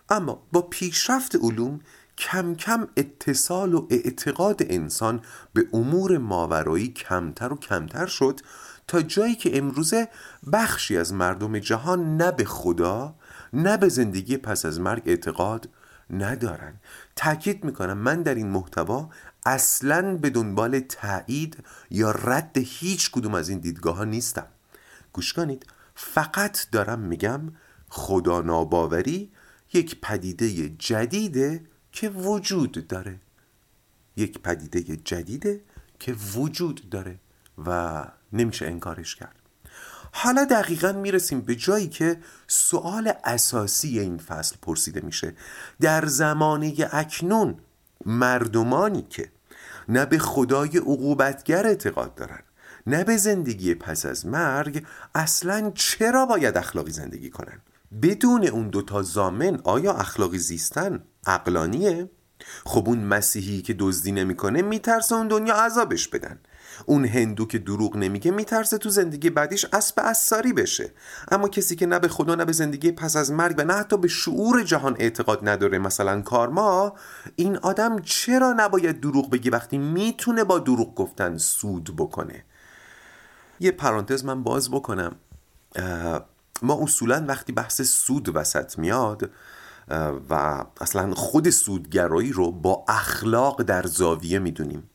اما 0.09 0.43
با 0.53 0.63
پیشرفت 0.63 1.37
علوم 1.37 1.81
کم 2.23 2.55
کم 2.55 2.89
اتصال 2.97 3.75
و 3.75 3.87
اعتقاد 3.91 4.61
انسان 4.63 5.21
به 5.55 5.67
امور 5.73 6.19
ماورایی 6.19 6.89
کمتر 6.89 7.53
و 7.53 7.57
کمتر 7.57 8.07
شد 8.07 8.41
تا 8.89 9.03
جایی 9.03 9.35
که 9.35 9.59
امروزه 9.59 10.09
بخشی 10.53 10.97
از 10.97 11.13
مردم 11.13 11.59
جهان 11.59 12.17
نه 12.17 12.33
به 12.33 12.45
خدا 12.45 13.15
نه 13.53 13.77
به 13.77 13.89
زندگی 13.89 14.37
پس 14.37 14.67
از 14.67 14.81
مرگ 14.81 15.03
اعتقاد 15.07 15.69
ندارن. 16.11 16.75
تاکید 17.17 17.65
می‌کنم 17.65 17.99
من 17.99 18.23
در 18.23 18.35
این 18.35 18.49
محتوا 18.49 19.11
اصلا 19.47 20.17
به 20.17 20.31
دنبال 20.31 20.81
تایید 20.81 21.65
یا 21.91 22.11
رد 22.11 22.59
هیچ 22.59 23.11
کدوم 23.11 23.35
از 23.35 23.49
این 23.49 23.59
دیدگاه 23.59 23.97
ها 23.97 24.05
نیستم. 24.05 24.47
گوش 25.13 25.33
کنید 25.33 25.67
فقط 25.95 26.71
دارم 26.73 26.99
میگم 26.99 27.41
خدا 27.89 28.41
ناباوری 28.41 29.33
یک 29.73 30.01
پدیده 30.01 30.69
جدیده 30.69 31.72
که 31.93 32.09
وجود 32.09 32.87
داره. 32.87 33.21
یک 34.17 34.39
پدیده 34.39 34.97
جدیده 34.97 35.61
که 35.99 36.13
وجود 36.13 36.91
داره 36.91 37.19
و 37.67 38.05
نمیشه 38.33 38.67
انکارش 38.67 39.15
کرد. 39.15 39.37
حالا 40.13 40.45
دقیقا 40.45 40.93
می‌رسیم 40.93 41.41
به 41.41 41.55
جایی 41.55 41.89
که 41.89 42.19
سوال 42.47 43.13
اساسی 43.25 43.99
این 44.01 44.19
فصل 44.19 44.57
پرسیده 44.63 45.01
میشه. 45.01 45.35
در 45.81 46.07
زمانه 46.07 46.75
اکنون 46.93 47.59
مردمانی 48.07 49.03
که 49.03 49.33
نه 49.89 50.07
به 50.07 50.19
خدای 50.19 50.79
عقوبتگر 50.79 51.67
اعتقاد 51.67 52.15
دارن 52.15 52.43
نه 52.87 53.05
به 53.05 53.17
زندگی 53.17 53.75
پس 53.75 54.07
از 54.07 54.27
مرگ 54.27 54.87
اصلا 55.15 55.73
چرا 55.75 56.27
باید 56.27 56.57
اخلاقی 56.57 56.93
زندگی 56.93 57.31
کنن؟ 57.31 57.61
بدون 58.03 58.47
اون 58.47 58.69
دوتا 58.69 59.03
زامن 59.03 59.61
آیا 59.65 59.93
اخلاقی 59.93 60.39
زیستن 60.39 61.05
عقلانیه؟ 61.27 62.11
خب 62.65 62.89
اون 62.89 62.99
مسیحی 63.05 63.63
که 63.63 63.75
دزدی 63.79 64.13
نمی‌کنه 64.13 64.63
میترسه 64.63 65.15
اون 65.15 65.29
دنیا 65.29 65.55
عذابش 65.55 66.09
بدن. 66.09 66.39
اون 66.87 67.05
هندو 67.05 67.47
که 67.47 67.59
دروغ 67.59 67.97
نمیگه 67.97 68.31
میترسه 68.31 68.79
تو 68.79 68.91
زندگی 68.91 69.31
بعدیش 69.31 69.67
اسب 69.73 69.95
اثاری 69.99 70.53
بشه. 70.53 70.93
اما 71.31 71.49
کسی 71.49 71.77
که 71.77 71.87
نه 71.87 71.99
به 71.99 72.09
خدا 72.09 72.35
نه 72.35 72.45
به 72.45 72.53
زندگی 72.53 72.93
پس 72.93 73.17
از 73.17 73.33
مرگ 73.33 73.55
و 73.59 73.65
نه 73.65 73.75
حتی 73.75 73.97
به 73.97 74.09
شعور 74.09 74.63
جهان 74.63 74.97
اعتقاد 74.99 75.49
نداره 75.49 75.79
مثلا 75.79 76.23
کارما 76.23 76.95
این 77.37 77.57
آدم 77.57 77.99
چرا 77.99 78.53
نباید 78.53 79.01
دروغ 79.01 79.31
بگی 79.31 79.51
وقتی 79.51 79.79
می‌تونه 79.79 80.45
با 80.45 80.59
دروغ 80.59 80.95
گفتن 80.95 81.39
سود 81.39 81.97
بکنه؟ 81.97 82.45
یه 83.61 83.71
پرانتز 83.71 84.25
من 84.25 84.43
باز 84.43 84.71
بکنم. 84.71 85.17
ما 86.65 86.83
اصولا 86.83 87.25
وقتی 87.29 87.53
بحث 87.53 87.83
سود 87.83 88.37
وسط 88.37 88.79
میاد 88.79 89.31
و 90.31 90.65
اصلا 90.81 91.15
خود 91.15 91.51
سودگرایی 91.51 92.33
رو 92.33 92.53
با 92.53 92.85
اخلاق 92.89 93.63
در 93.63 93.87
زاویه 93.87 94.39
می‌دونیم 94.39 94.91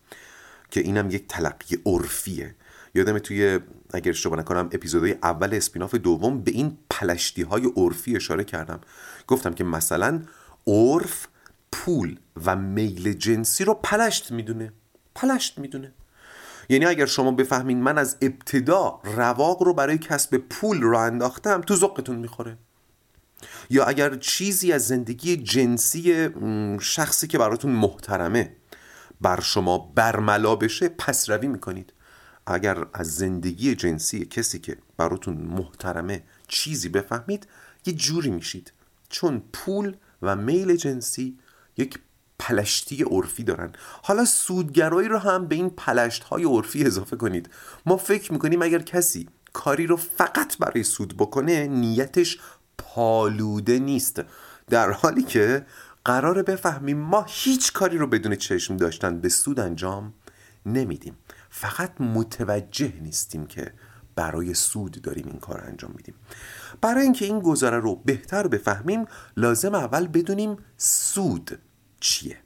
که 0.71 0.79
اینم 0.79 1.09
یک 1.09 1.27
تلقی 1.27 1.77
عرفیه. 1.85 2.55
یادم 2.95 3.19
توی 3.19 3.59
اگر 3.93 4.11
اشتباه 4.11 4.39
نکنم 4.39 4.69
اپیزودهای 4.71 5.15
اول 5.23 5.53
اسپیناف 5.53 5.95
دوم 5.95 6.41
به 6.41 6.51
این 6.51 6.77
پلشتی 6.89 7.41
های 7.41 7.65
عرفی 7.75 8.15
اشاره 8.15 8.43
کردم. 8.43 8.79
گفتم 9.27 9.53
که 9.53 9.63
مثلا 9.63 10.21
عرف 10.67 11.27
پول 11.71 12.19
و 12.45 12.55
میل 12.55 13.13
جنسی 13.13 13.63
رو 13.63 13.73
پلشت 13.73 14.31
می‌دونه. 14.31 14.73
پلشت 15.15 15.57
می‌دونه. 15.57 15.93
یعنی 16.69 16.85
اگر 16.85 17.05
شما 17.05 17.31
بفهمین 17.31 17.81
من 17.81 17.97
از 17.97 18.17
ابتدا 18.21 18.99
رواق 19.03 19.63
رو 19.63 19.73
برای 19.73 19.97
کسب 19.97 20.37
پول 20.37 20.81
رو 20.81 20.97
انداختم 20.97 21.61
تو 21.61 21.75
ذوقتون 21.75 22.15
می‌خوره. 22.15 22.57
یا 23.69 23.85
اگر 23.85 24.15
چیزی 24.15 24.71
از 24.71 24.87
زندگی 24.87 25.37
جنسی 25.37 26.29
شخصی 26.81 27.27
که 27.27 27.37
براتون 27.37 27.71
محترمه 27.71 28.55
بر 29.21 29.39
شما 29.41 29.77
برملا 29.95 30.55
بشه 30.55 30.89
پس 30.89 31.29
روی 31.29 31.47
می‌کنید. 31.47 31.93
اگر 32.47 32.85
از 32.93 33.15
زندگی 33.15 33.75
جنسی 33.75 34.25
کسی 34.25 34.59
که 34.59 34.77
براتون 34.97 35.37
محترمه 35.37 36.23
چیزی 36.47 36.89
بفهمید 36.89 37.47
یه 37.85 37.93
جوری 37.93 38.29
میشید. 38.29 38.73
چون 39.09 39.43
پول 39.53 39.95
و 40.21 40.35
میل 40.35 40.75
جنسی 40.75 41.37
یک 41.77 41.99
پلشتی 42.47 43.03
عرفی 43.03 43.43
دارن. 43.43 43.71
حالا 44.03 44.25
سودگرایی 44.25 45.07
رو 45.07 45.17
هم 45.17 45.47
به 45.47 45.55
این 45.55 45.69
پلشت 45.69 46.23
های 46.23 46.43
عرفی 46.43 46.85
اضافه 46.85 47.15
کنید. 47.15 47.49
ما 47.85 47.97
فکر 47.97 48.33
می‌کنیم 48.33 48.61
اگر 48.61 48.79
کسی 48.79 49.29
کاری 49.53 49.87
رو 49.87 49.97
فقط 49.97 50.57
برای 50.57 50.83
سود 50.83 51.17
بکنه 51.17 51.67
نیتش 51.67 52.39
پالوده 52.77 53.79
نیست. 53.79 54.21
در 54.69 54.91
حالی 54.91 55.23
که 55.23 55.65
قراره 56.05 56.43
بفهمیم 56.43 56.97
ما 56.97 57.25
هیچ 57.27 57.73
کاری 57.73 57.97
رو 57.97 58.07
بدون 58.07 58.35
چشم 58.35 58.77
داشتن 58.77 59.19
به 59.19 59.29
سود 59.29 59.59
انجام 59.59 60.13
نمیدیم. 60.65 61.17
فقط 61.49 62.01
متوجه 62.01 62.93
نیستیم 63.01 63.45
که 63.45 63.73
برای 64.15 64.53
سود 64.53 65.01
داریم 65.01 65.27
این 65.27 65.39
کار 65.39 65.63
انجام 65.67 65.93
میدیم. 65.97 66.15
برای 66.81 67.03
اینکه 67.03 67.25
این 67.25 67.39
گذاره 67.39 67.79
رو 67.79 67.95
بهتر 67.95 68.47
بفهمیم 68.47 69.05
لازم 69.37 69.75
اول 69.75 70.07
بدونیم 70.07 70.57
سود. 70.77 71.59
چیه 71.99 72.37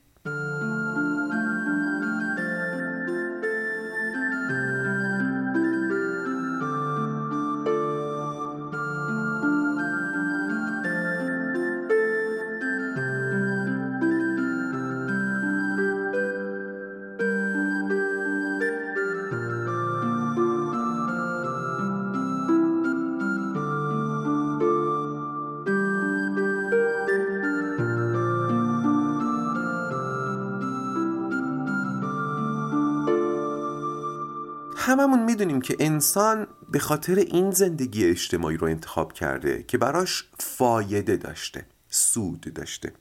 هممون 34.82 35.24
می‌دونیم 35.24 35.62
که 35.62 35.76
انسان 35.80 36.48
به 36.72 36.80
خاطر 36.80 37.16
این 37.16 37.52
زندگی 37.52 38.06
اجتماعی 38.06 38.58
رو 38.58 38.68
انتخاب 38.68 39.14
کرده 39.14 39.64
که 39.64 39.78
براش 39.78 40.26
فایده 40.40 41.18
داشته 41.18 41.66
سود 41.90 42.54
داشته. 42.54 42.94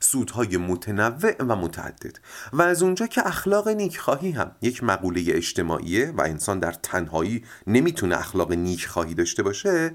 سودهای 0.00 0.56
متنوع 0.56 1.34
و 1.38 1.56
متعدد. 1.56 2.18
و 2.52 2.62
از 2.62 2.82
اونجا 2.82 3.06
که 3.06 3.26
اخلاق 3.26 3.68
نیکخواهی 3.68 4.30
هم 4.30 4.52
یک 4.62 4.84
مقوله 4.84 5.24
اجتماعیه 5.28 6.12
و 6.16 6.20
انسان 6.20 6.58
در 6.58 6.72
تنهایی 6.72 7.44
نمی‌تونه 7.66 8.18
اخلاق 8.18 8.52
نیکخواهی 8.52 9.14
داشته 9.14 9.42
باشه 9.42 9.92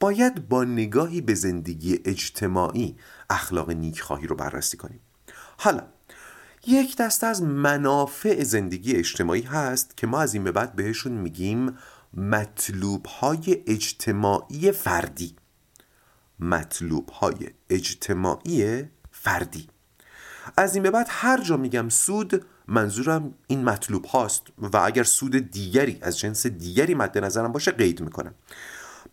باید 0.00 0.48
با 0.48 0.64
نگاهی 0.64 1.20
به 1.20 1.34
زندگی 1.34 2.00
اجتماعی 2.04 2.96
اخلاق 3.30 3.70
نیکخواهی 3.70 4.26
رو 4.26 4.36
بررسی 4.36 4.76
کنیم. 4.76 5.00
حالا 5.58 5.82
یک 6.66 6.96
دسته 6.96 7.26
از 7.26 7.42
منافع 7.42 8.44
زندگی 8.44 8.92
اجتماعی 8.92 9.42
هست 9.42 9.96
که 9.96 10.06
ما 10.06 10.20
از 10.20 10.34
این 10.34 10.44
به 10.44 10.52
بعد 10.52 10.76
بهشون 10.76 11.12
میگیم 11.12 11.78
مطلوب 12.14 13.06
های 13.06 13.62
اجتماعی 13.66 14.72
فردی. 14.72 15.36
مطلوب 16.40 17.08
های 17.08 17.50
اجتماعی 17.70 18.82
فردی. 19.10 19.68
از 20.56 20.74
این 20.74 20.82
به 20.82 20.90
بعد 20.90 21.06
هر 21.10 21.42
جا 21.42 21.56
میگم 21.56 21.88
سود 21.88 22.44
منظورم 22.68 23.34
این 23.46 23.64
مطلوب 23.64 24.04
هاست 24.04 24.42
و 24.58 24.76
اگر 24.76 25.04
سود 25.04 25.36
دیگری 25.50 25.98
از 26.02 26.18
جنس 26.18 26.46
دیگری 26.46 26.94
مد 26.94 27.18
نظرم 27.18 27.52
باشه 27.52 27.70
قید 27.70 28.00
می‌کنم. 28.00 28.34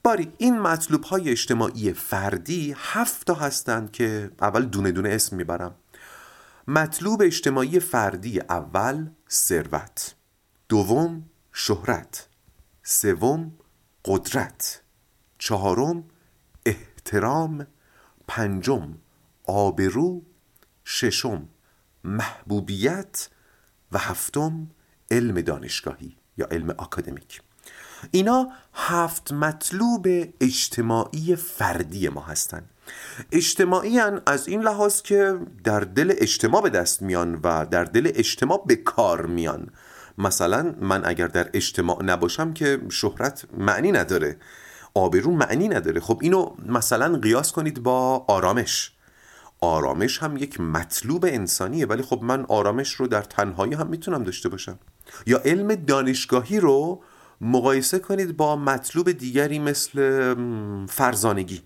باری 0.03 0.33
این 0.37 0.59
مطلوب 0.59 1.03
های 1.03 1.29
اجتماعی 1.29 1.93
فردی 1.93 2.75
هفت 2.77 3.27
تا 3.27 3.33
هستند 3.33 3.91
که 3.91 4.31
اول 4.41 4.65
دونه 4.65 4.91
دونه 4.91 5.09
اسم 5.09 5.35
می‌برم. 5.35 5.75
مطلوب 6.71 7.21
اجتماعی 7.21 7.79
فردی 7.79 8.39
اول 8.39 9.09
ثروت. 9.29 10.15
دوم 10.69 11.29
شهرت. 11.53 12.27
سوم 12.83 13.53
قدرت. 14.05 14.81
چهارم 15.37 16.03
احترام. 16.65 17.67
پنجم 18.27 18.97
آبرو. 19.43 20.21
ششم 20.85 21.49
محبوبیت. 22.03 23.29
و 23.91 23.97
هفتم 23.97 24.67
علم 25.11 25.41
دانشگاهی 25.41 26.15
یا 26.37 26.47
علم 26.51 26.69
آکادمیک 26.69 27.41
اینا 28.11 28.51
هفت 28.73 29.31
مطلوب 29.31 30.07
اجتماعی 30.41 31.35
فردی 31.35 32.09
ما 32.09 32.21
هستند 32.21 32.69
اجتماعی 33.31 33.99
از 34.25 34.47
این 34.47 34.61
لحاظ 34.61 35.01
که 35.01 35.39
در 35.63 35.79
دل 35.79 36.13
اجتماع 36.17 36.61
به 36.61 36.69
دست 36.69 37.01
میان 37.01 37.39
و 37.43 37.65
در 37.65 37.83
دل 37.83 38.11
اجتماع 38.15 38.63
به 38.67 38.75
کار 38.75 39.25
میان. 39.25 39.67
مثلا 40.17 40.75
من 40.81 41.05
اگر 41.05 41.27
در 41.27 41.49
اجتماع 41.53 42.03
نباشم 42.03 42.53
که 42.53 42.81
شهرت 42.89 43.45
معنی 43.57 43.91
نداره 43.91 44.37
آبرو 44.93 45.31
معنی 45.31 45.67
نداره. 45.67 45.99
خب 45.99 46.19
اینو 46.21 46.55
مثلا 46.65 47.17
قیاس 47.17 47.51
کنید 47.51 47.83
با 47.83 48.25
آرامش. 48.27 48.91
آرامش 49.61 50.23
هم 50.23 50.37
یک 50.37 50.59
مطلوب 50.59 51.25
انسانیه 51.25 51.85
ولی 51.85 52.01
خب 52.01 52.19
من 52.23 52.45
آرامش 52.45 52.93
رو 52.93 53.07
در 53.07 53.21
تنهایی 53.21 53.73
هم 53.73 53.87
می‌تونم 53.87 54.23
داشته 54.23 54.49
باشم. 54.49 54.79
یا 55.27 55.41
علم 55.45 55.75
دانشگاهی 55.75 56.59
رو 56.59 57.03
مقایسه 57.41 57.99
کنید 57.99 58.37
با 58.37 58.55
مطلوب 58.55 59.11
دیگری 59.11 59.59
مثل 59.59 60.35
فرزانگی. 60.89 61.61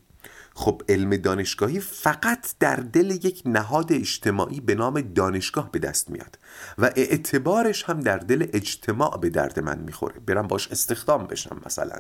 خب 0.56 0.82
علم 0.90 1.18
دانشگاهی 1.18 1.80
فقط 1.80 2.54
در 2.60 2.76
دل 2.76 3.12
یک 3.12 3.42
نهاد 3.46 3.94
اجتماعی 3.94 4.62
به 4.62 4.76
نام 4.76 5.02
دانشگاه 5.02 5.72
به 5.72 5.80
دست 5.80 6.10
میاد 6.10 6.40
و 6.78 6.92
اعتبارش 6.96 7.84
هم 7.84 8.00
در 8.00 8.18
دل 8.18 8.48
اجتماع 8.54 9.18
به 9.18 9.30
درد 9.30 9.60
من 9.60 9.80
می‌خوره. 9.80 10.20
برم 10.20 10.48
باش 10.48 10.68
استخدام 10.68 11.28
بشم 11.28 11.62
مثلا. 11.66 12.00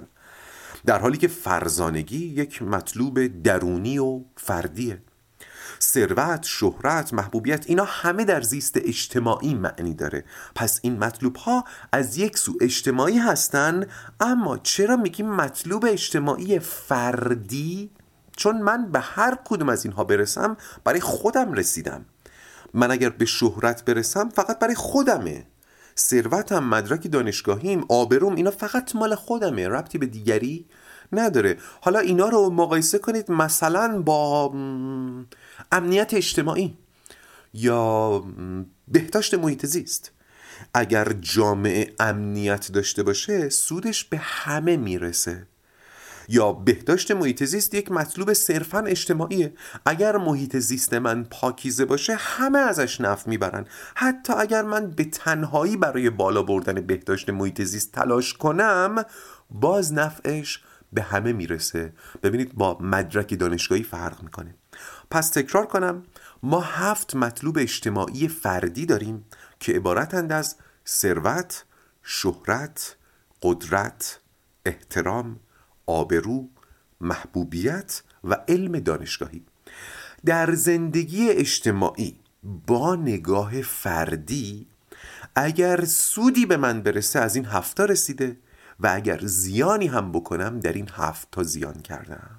در 0.86 1.00
حالی 1.00 1.18
که 1.18 1.28
فرزانگی 1.28 2.26
یک 2.26 2.62
مطلوب 2.62 3.44
درونی 3.44 4.00
و 4.00 4.22
فردیه. 4.38 5.02
ثروت، 5.82 6.44
شهرت، 6.44 7.14
محبوبیت 7.14 7.66
اینا 7.68 7.84
همه 7.84 8.26
در 8.26 8.42
زیست 8.42 8.78
اجتماعی 8.78 9.54
معنی 9.54 9.94
داره. 9.94 10.26
پس 10.56 10.80
این 10.84 11.00
مطلوب 11.00 11.36
ها 11.36 11.64
از 11.92 12.18
یک 12.18 12.38
سو 12.38 12.54
اجتماعی 12.62 13.18
هستن 13.18 13.86
اما 14.20 14.58
چرا 14.58 14.96
میگیم 14.96 15.32
مطلوب 15.32 15.86
اجتماعی 15.86 16.60
فردی؟ 16.60 17.90
چون 18.38 18.62
من 18.62 18.92
به 18.92 19.00
هر 19.00 19.38
کدوم 19.46 19.70
از 19.70 19.86
اینها 19.86 20.04
برسم 20.04 20.58
برای 20.84 21.00
خودم 21.00 21.54
رسیدم. 21.54 22.06
من 22.74 22.92
اگر 22.92 23.10
به 23.10 23.26
شهرت 23.26 23.86
برسم 23.86 24.30
فقط 24.30 24.60
برای 24.60 24.76
خودمه. 24.76 25.48
ثروتم 25.98 26.64
مدرک 26.64 27.12
دانشگاهیم 27.12 27.86
آبروم 27.90 28.36
اینا 28.36 28.52
فقط 28.52 28.96
مال 28.96 29.16
خودمه. 29.16 29.68
ربطی 29.68 29.98
به 29.98 30.06
دیگری 30.06 30.66
نداره. 31.12 31.58
حالا 31.82 32.00
اینا 32.00 32.30
رو 32.30 32.50
مقایسه 32.50 32.98
کنید 32.98 33.32
مثلا 33.32 34.02
با 34.02 34.54
امنیت 35.72 36.14
اجتماعی 36.14 36.78
یا 37.54 38.24
بهداشت 38.88 39.34
محیط 39.34 39.66
زیست. 39.66 40.12
اگر 40.74 41.14
جامعه 41.20 41.94
امنیت 42.00 42.72
داشته 42.72 43.04
باشه 43.04 43.50
سودش 43.50 44.04
به 44.04 44.18
همه 44.18 44.78
می‌رسه. 44.78 45.48
یا 46.28 46.52
بهداشت 46.52 47.12
محیط 47.12 47.44
زیست 47.44 47.74
یک 47.74 47.92
مطلوب 47.92 48.34
صرفا 48.34 48.80
اجتماعیه. 48.80 49.54
اگر 49.86 50.18
محیط 50.18 50.58
زیست 50.58 50.94
من 50.94 51.24
پاکیزه 51.24 51.86
باشه 51.86 52.16
همه 52.16 52.60
ازش 52.60 53.02
نفع 53.02 53.30
می‌برن. 53.30 53.66
حتی 53.96 54.34
اگر 54.34 54.62
من 54.62 54.90
به 54.90 55.04
تنهایی 55.04 55.78
برای 55.78 56.10
بالا 56.10 56.44
بردن 56.44 56.74
بهداشت 56.74 57.30
محیط 57.30 57.62
زیست 57.62 57.92
تلاش 57.92 58.34
کنم 58.34 59.04
باز 59.52 59.94
نفعش 59.94 60.64
به 60.94 61.02
همه 61.02 61.34
می‌رسه. 61.34 61.94
ببینید 62.24 62.54
با 62.56 62.78
مدرک 62.82 63.40
دانشگاهی 63.40 63.84
فرق 63.84 64.24
می‌کنه. 64.24 64.56
پس 65.12 65.30
تکرار 65.30 65.66
کنم 65.66 66.04
ما 66.44 66.60
هفت 66.60 67.16
مطلوب 67.16 67.58
اجتماعی 67.58 68.28
فردی 68.28 68.86
داریم 68.86 69.26
که 69.60 69.74
عبارتند 69.74 70.32
از 70.32 70.56
ثروت، 70.88 71.66
شهرت، 72.04 72.96
قدرت، 73.42 74.20
احترام، 74.66 75.40
آبرو، 75.86 76.50
محبوبیت 77.02 78.04
و 78.24 78.38
علم 78.48 78.80
دانشگاهی. 78.80 79.44
در 80.26 80.54
زندگی 80.54 81.30
اجتماعی 81.30 82.20
با 82.68 82.96
نگاه 82.96 83.62
فردی 83.62 84.68
اگر 85.36 85.86
سودی 85.86 86.46
به 86.46 86.58
من 86.58 86.82
برسه 86.82 87.20
از 87.20 87.36
این 87.36 87.46
هفتا 87.46 87.86
رسیده 87.86 88.38
و 88.80 88.92
اگر 88.94 89.20
زیانی 89.24 89.88
هم 89.88 90.12
بکنم 90.12 90.60
در 90.60 90.74
این 90.74 90.90
هفت 90.94 91.28
تا 91.32 91.44
زیان 91.44 91.82
کردم. 91.82 92.30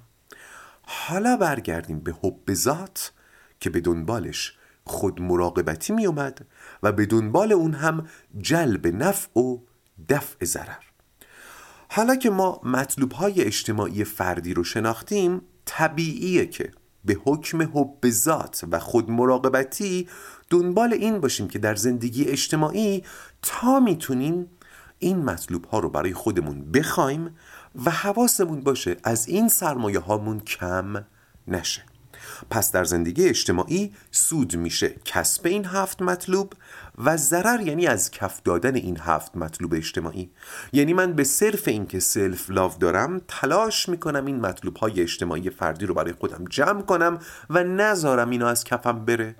حالا 0.81 1.37
برگردیم 1.37 1.99
به 1.99 2.15
حب 2.23 2.53
ذات 2.53 3.11
که 3.59 3.69
به 3.69 3.81
دنبالش 3.81 4.57
خود 4.83 5.21
مراقبتی 5.21 5.93
می 5.93 6.05
اومد 6.05 6.45
و 6.83 6.91
به 6.91 7.05
دنبال 7.05 7.51
اون 7.51 7.73
هم 7.73 8.07
جلب 8.37 8.87
نفع 8.87 9.39
و 9.39 9.59
دفع 10.09 10.45
ضرر. 10.45 10.84
حالا 11.95 12.15
که 12.15 12.29
ما 12.29 12.61
مطلوب 12.63 13.11
های 13.11 13.41
اجتماعی 13.41 14.03
فردی 14.03 14.53
رو 14.53 14.63
شناختیم 14.63 15.41
طبیعیه 15.65 16.45
که 16.45 16.71
به 17.05 17.17
حکم 17.23 17.61
حب 17.61 18.09
ذات 18.09 18.65
و 18.71 18.79
خود 18.79 19.11
مراقبتی 19.11 20.07
دنبال 20.49 20.93
این 20.93 21.19
باشیم 21.19 21.47
که 21.47 21.59
در 21.59 21.75
زندگی 21.75 22.23
اجتماعی 22.23 23.03
تا 23.41 23.79
می‌تونیم 23.79 24.49
این 24.99 25.17
مطلوب 25.17 25.65
ها 25.65 25.79
رو 25.79 25.89
برای 25.89 26.13
خودمون 26.13 26.71
بخوایم 26.71 27.35
و 27.85 27.91
حواسمون 27.91 28.61
باشه 28.61 28.97
از 29.03 29.27
این 29.27 29.49
سرمایه 29.49 29.99
هامون 29.99 30.39
کم 30.39 31.05
نشه. 31.47 31.83
پس 32.49 32.71
در 32.71 32.83
زندگی 32.83 33.27
اجتماعی 33.27 33.93
سود 34.11 34.55
میشه 34.55 34.95
کسب 35.05 35.47
این 35.47 35.65
هفت 35.65 36.01
مطلوب 36.01 36.53
و 36.97 37.17
ضرر 37.17 37.61
یعنی 37.61 37.87
از 37.87 38.11
کف 38.11 38.41
دادن 38.43 38.75
این 38.75 38.97
هفت 38.99 39.37
مطلوب 39.37 39.73
اجتماعی. 39.73 40.31
یعنی 40.73 40.93
من 40.93 41.13
به 41.13 41.23
صرف 41.23 41.67
اینکه 41.67 41.99
سلف 41.99 42.49
لاف 42.49 42.77
دارم 42.77 43.21
تلاش 43.27 43.89
می‌کنم 43.89 44.25
این 44.25 44.39
مطلوب 44.39 44.77
های 44.77 45.01
اجتماعی 45.01 45.49
فردی 45.49 45.85
رو 45.85 45.93
برای 45.93 46.13
خودم 46.13 46.45
جمع 46.49 46.81
کنم 46.81 47.19
و 47.49 47.63
نذارم 47.63 48.29
اینو 48.29 48.45
از 48.45 48.63
کفم 48.63 49.05
بره. 49.05 49.35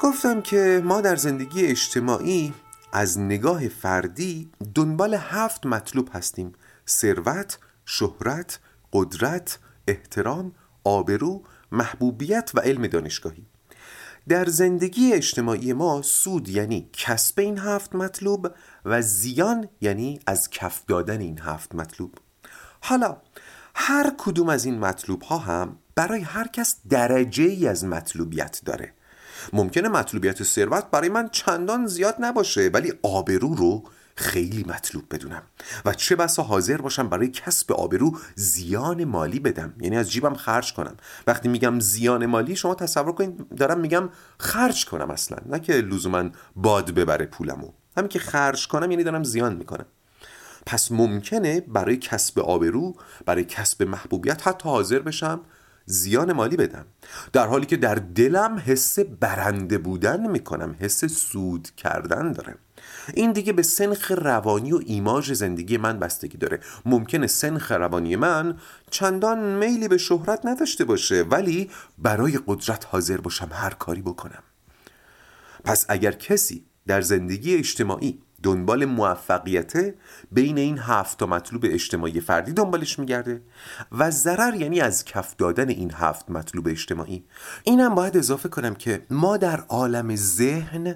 گفتم 0.00 0.40
که 0.40 0.82
ما 0.84 1.00
در 1.00 1.16
زندگی 1.16 1.66
اجتماعی 1.66 2.52
از 2.92 3.18
نگاه 3.18 3.68
فردی 3.68 4.50
دنبال 4.74 5.14
هفت 5.14 5.66
مطلوب 5.66 6.10
هستیم. 6.12 6.52
ثروت، 6.88 7.58
شهرت، 7.86 8.58
قدرت، 8.92 9.58
احترام، 9.88 10.52
آبرو، 10.84 11.42
محبوبیت 11.72 12.50
و 12.54 12.60
علم 12.60 12.86
دانشگاهی. 12.86 13.46
در 14.28 14.44
زندگی 14.44 15.12
اجتماعی 15.12 15.72
ما 15.72 16.02
سود 16.02 16.48
یعنی 16.48 16.90
کسب 16.92 17.40
این 17.40 17.58
هفت 17.58 17.94
مطلوب 17.94 18.48
و 18.84 19.02
زیان 19.02 19.68
یعنی 19.80 20.20
از 20.26 20.50
کف 20.50 20.82
دادن 20.88 21.20
این 21.20 21.38
هفت 21.38 21.74
مطلوب. 21.74 22.14
حالا 22.80 23.16
هر 23.74 24.12
کدوم 24.18 24.48
از 24.48 24.64
این 24.64 24.78
مطلوب 24.78 25.22
ها 25.22 25.38
هم 25.38 25.78
برای 25.94 26.20
هر 26.20 26.48
کس 26.48 26.76
درجه 26.88 27.44
ای 27.44 27.68
از 27.68 27.84
مطلوبیت 27.84 28.60
داره. 28.64 28.92
ممکنه 29.52 29.88
مطلوبیت 29.88 30.42
ثروت 30.42 30.90
برای 30.90 31.08
من 31.08 31.28
چندان 31.28 31.86
زیاد 31.86 32.16
نباشه 32.18 32.70
ولی 32.74 32.92
آبرو 33.02 33.54
رو 33.54 33.82
خیلی 34.16 34.64
مطلوب 34.68 35.04
بدونم. 35.10 35.42
و 35.84 35.94
چه 35.94 36.16
بسا 36.16 36.42
حاضر 36.42 36.76
باشم 36.76 37.08
برای 37.08 37.28
کسب 37.28 37.72
آبرو 37.72 38.18
زیان 38.34 39.04
مالی 39.04 39.40
بدم. 39.40 39.74
یعنی 39.80 39.96
از 39.96 40.12
جیبم 40.12 40.34
خرج 40.34 40.72
کنم. 40.72 40.96
وقتی 41.26 41.48
میگم 41.48 41.80
زیان 41.80 42.26
مالی 42.26 42.56
شما 42.56 42.74
تصور 42.74 43.12
کنید 43.12 43.56
دارم 43.56 43.80
میگم 43.80 44.08
خرج 44.38 44.84
کنم 44.84 45.10
اصلا. 45.10 45.38
نه 45.46 45.60
که 45.60 45.72
لزوما 45.72 46.30
باد 46.56 46.90
ببره 46.90 47.26
پولمو. 47.26 47.72
همین 47.96 48.08
که 48.08 48.18
خرج 48.18 48.68
کنم 48.68 48.90
یعنی 48.90 49.04
دارم 49.04 49.24
زیان 49.24 49.56
می‌کنم. 49.56 49.86
پس 50.66 50.92
ممکنه 50.92 51.60
برای 51.60 51.96
کسب 51.96 52.38
آبرو 52.38 52.96
برای 53.26 53.44
کسب 53.44 53.82
محبوبیت 53.82 54.48
حتی 54.48 54.68
حاضر 54.68 54.98
بشم 54.98 55.40
زیان 55.86 56.32
مالی 56.32 56.56
بدم. 56.56 56.86
در 57.32 57.46
حالی 57.46 57.66
که 57.66 57.76
در 57.76 57.94
دلم 57.94 58.62
حس 58.66 58.98
برنده 58.98 59.78
بودن 59.78 60.30
می‌کنم. 60.30 60.76
حس 60.80 61.04
سود 61.04 61.70
کردن 61.76 62.32
دارم 62.32 62.58
این 63.14 63.32
دیگه 63.32 63.52
به 63.52 63.62
سنخ 63.62 64.10
روانی 64.10 64.72
و 64.72 64.80
ایماژ 64.86 65.32
زندگی 65.32 65.76
من 65.76 65.98
بستگی 65.98 66.38
داره. 66.38 66.60
ممکنه 66.84 67.26
سنخ 67.26 67.72
روانی 67.72 68.16
من 68.16 68.58
چندان 68.90 69.38
میلی 69.38 69.88
به 69.88 69.98
شهرت 69.98 70.40
نداشته 70.46 70.84
باشه 70.84 71.22
ولی 71.22 71.70
برای 71.98 72.38
قدرت 72.46 72.86
حاضر 72.90 73.16
باشم 73.16 73.48
هر 73.52 73.70
کاری 73.70 74.02
بکنم. 74.02 74.42
پس 75.64 75.86
اگر 75.88 76.12
کسی 76.12 76.64
در 76.86 77.00
زندگی 77.00 77.54
اجتماعی 77.54 78.22
دنبال 78.42 78.84
موفقیت 78.84 79.94
بین 80.32 80.58
این 80.58 80.78
هفت 80.78 81.18
تا 81.18 81.26
مطلوب 81.26 81.64
اجتماعی 81.68 82.20
فردی 82.20 82.52
دنبالش 82.52 82.98
میگرده 82.98 83.42
و 83.92 84.10
ضرر 84.10 84.54
یعنی 84.54 84.80
از 84.80 85.04
کف 85.04 85.36
دادن 85.36 85.68
این 85.68 85.90
هفت 85.94 86.30
مطلوب 86.30 86.68
اجتماعی 86.68 87.24
اینم 87.64 87.94
باید 87.94 88.16
اضافه 88.16 88.48
کنم 88.48 88.74
که 88.74 89.06
ما 89.10 89.36
در 89.36 89.60
عالم 89.60 90.16
ذهن 90.16 90.94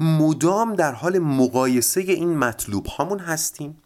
مدام 0.00 0.74
در 0.74 0.92
حال 0.92 1.18
مقایسه 1.18 2.00
این 2.00 2.38
مطلوب 2.38 2.86
هامون 2.86 3.18
هستیم. 3.18 3.76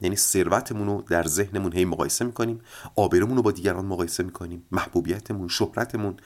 یعنی 0.00 0.16
ثروتمون 0.16 0.86
رو 0.86 1.02
در 1.08 1.26
ذهنمون 1.26 1.72
هی 1.72 1.84
مقایسه 1.84 2.24
می‌کنیم 2.24 2.60
آبرمون 2.96 3.36
رو 3.36 3.42
با 3.42 3.52
دیگران 3.52 3.84
مقایسه 3.86 4.22
می‌کنیم 4.22 4.62
محبوبیتمون 4.72 5.48
شهرتمون 5.48 6.16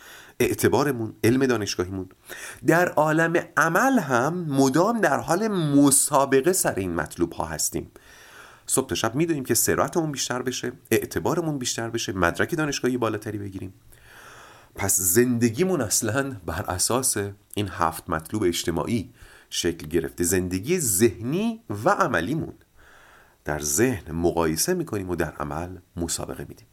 اعتبارمون 0.40 1.14
علم 1.24 1.46
دانشگاهیمون. 1.46 2.08
در 2.66 2.88
عالم 2.88 3.32
عمل 3.56 3.98
هم 3.98 4.34
مدام 4.34 5.00
در 5.00 5.20
حال 5.20 5.48
مسابقه 5.48 6.52
سر 6.52 6.74
این 6.74 6.94
مطلوب 6.94 7.32
ها 7.32 7.44
هستیم. 7.44 7.90
صبح 8.66 8.86
تا 8.88 8.94
شب 8.94 9.14
می‌دونیم 9.14 9.44
که 9.44 9.54
ثروتمون 9.54 10.12
بیشتر 10.12 10.42
بشه 10.42 10.72
اعتبارمون 10.90 11.58
بیشتر 11.58 11.90
بشه 11.90 12.12
مدرک 12.12 12.54
دانشگاهی 12.54 12.96
بالاتری 12.96 13.38
بگیریم. 13.38 13.74
پس 14.74 14.96
زندگیمون 15.00 15.80
اصلا 15.80 16.36
بر 16.46 16.64
اساس 16.68 17.16
این 17.54 17.68
هفت 17.68 18.10
مطلوب 18.10 18.42
اجتماعی 18.42 19.10
شکل 19.50 19.86
گرفته. 19.86 20.24
زندگی 20.24 20.78
ذهنی 20.78 21.62
و 21.84 21.90
عملیمون 21.90 22.54
در 23.44 23.58
ذهن 23.58 24.12
مقایسه 24.12 24.74
می‌کنیم 24.74 25.10
و 25.10 25.16
در 25.16 25.32
عمل 25.32 25.78
مسابقه 25.96 26.46
میدیم. 26.48 26.66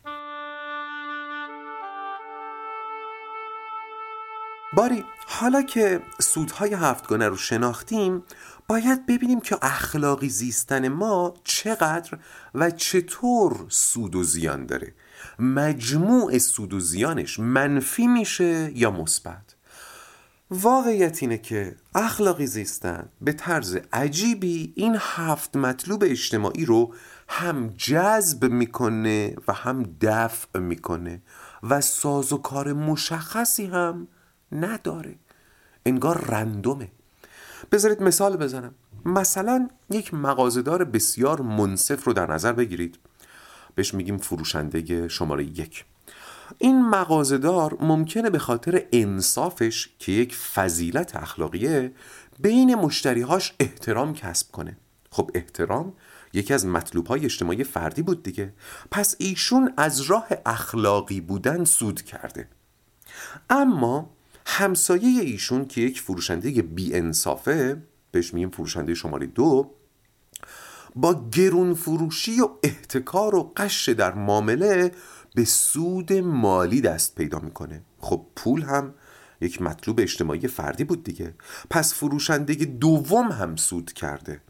باری 4.74 5.04
حالا 5.28 5.62
که 5.62 6.02
سودهای 6.20 6.74
هفتگانه 6.74 7.28
رو 7.28 7.38
شناختیم 7.38 8.24
باید 8.68 9.06
ببینیم 9.06 9.40
که 9.40 9.58
اخلاقی 9.62 10.30
زیستن 10.30 10.88
ما 10.88 11.34
چقدر 11.44 12.18
و 12.56 12.72
چطور 12.72 13.66
سود 13.70 14.16
و 14.16 14.24
زیان 14.24 14.66
داره. 14.66 14.94
مجموع 15.40 16.38
سود 16.38 16.74
و 16.74 16.80
زیانش 16.80 17.40
منفی 17.40 18.08
میشه 18.08 18.72
یا 18.76 18.92
مثبت؟ 18.92 19.57
واقعیت 20.52 21.18
اینه 21.22 21.38
که 21.38 21.76
اخلاقی 21.96 22.48
زیستن 22.48 23.10
به 23.22 23.34
طرز 23.34 23.78
عجیبی 23.94 24.74
این 24.76 24.98
هفت 25.00 25.56
مطلوب 25.56 26.04
اجتماعی 26.04 26.66
رو 26.66 26.94
هم 27.28 27.68
جذب 27.68 28.46
می‌کنه 28.46 29.36
و 29.48 29.54
هم 29.54 29.84
دفع 30.02 30.60
می‌کنه 30.60 31.22
و 31.64 31.82
ساز 31.82 32.34
و 32.34 32.38
کار 32.38 32.74
مشخصی 32.74 33.66
هم 33.66 34.08
نداره. 34.52 35.16
انگار 35.86 36.26
رندومه. 36.26 36.92
بذارید 37.72 38.04
مثال 38.04 38.38
بزنم. 38.38 38.76
مثلا 39.06 39.70
یک 39.90 40.14
مغازهدار 40.14 40.84
بسیار 40.84 41.42
منصف 41.42 42.04
رو 42.04 42.14
در 42.14 42.34
نظر 42.34 42.54
بگیرید. 42.54 43.00
بهش 43.76 43.94
میگیم 43.94 44.18
فروشنده 44.18 45.08
شماره 45.08 45.44
یک. 45.44 45.86
این 46.58 46.90
مغازهدار 46.90 47.78
ممکنه 47.82 48.30
به 48.30 48.40
خاطر 48.40 48.84
انصافش 48.92 49.90
که 50.00 50.12
یک 50.12 50.36
فضیلت 50.36 51.16
اخلاقیه 51.16 51.92
بین 52.40 52.76
مشتریهاش 52.76 53.54
احترام 53.60 54.14
کسب 54.14 54.52
کنه. 54.52 54.78
خب 55.10 55.32
احترام 55.34 55.94
یکی 56.34 56.54
از 56.54 56.66
مطلوب 56.66 57.08
های 57.08 57.26
اجتماعی 57.26 57.64
فردی 57.64 58.02
بود 58.02 58.24
دیگه. 58.24 58.54
پس 58.92 59.16
ایشون 59.20 59.74
از 59.78 60.02
راه 60.02 60.28
اخلاقی 60.46 61.22
بودن 61.22 61.64
سود 61.64 62.02
کرده. 62.02 62.48
اما 63.50 64.10
همسایه 64.46 65.22
ایشون 65.22 65.66
که 65.66 65.82
یک 65.82 66.02
فروشنده 66.02 66.62
بی 66.62 66.94
انصافه 66.94 67.82
بهش 68.12 68.34
میگیم 68.34 68.50
فروشنده 68.50 68.94
شماره 68.94 69.26
دو 69.26 69.72
با 70.96 71.30
گرون 71.32 71.74
فروشی 71.74 72.42
و 72.42 72.50
احتکار 72.64 73.36
و 73.36 73.54
قش 73.58 73.90
در 73.90 74.14
معامله 74.14 74.92
به 75.38 75.46
سود 75.46 76.14
مالی 76.14 76.82
دست 76.82 77.16
پیدا 77.16 77.40
می‌کنه. 77.40 77.82
خب 78.00 78.26
پول 78.36 78.62
هم 78.62 78.94
یک 79.42 79.62
مطلوب 79.62 80.00
اجتماعی 80.00 80.48
فردی 80.48 80.84
بود 80.84 81.04
دیگه. 81.04 81.34
پس 81.70 81.94
فروشنده 81.94 82.54
دوم 82.54 83.32
هم 83.32 83.56
سود 83.56 83.94
کرده. 83.94 84.42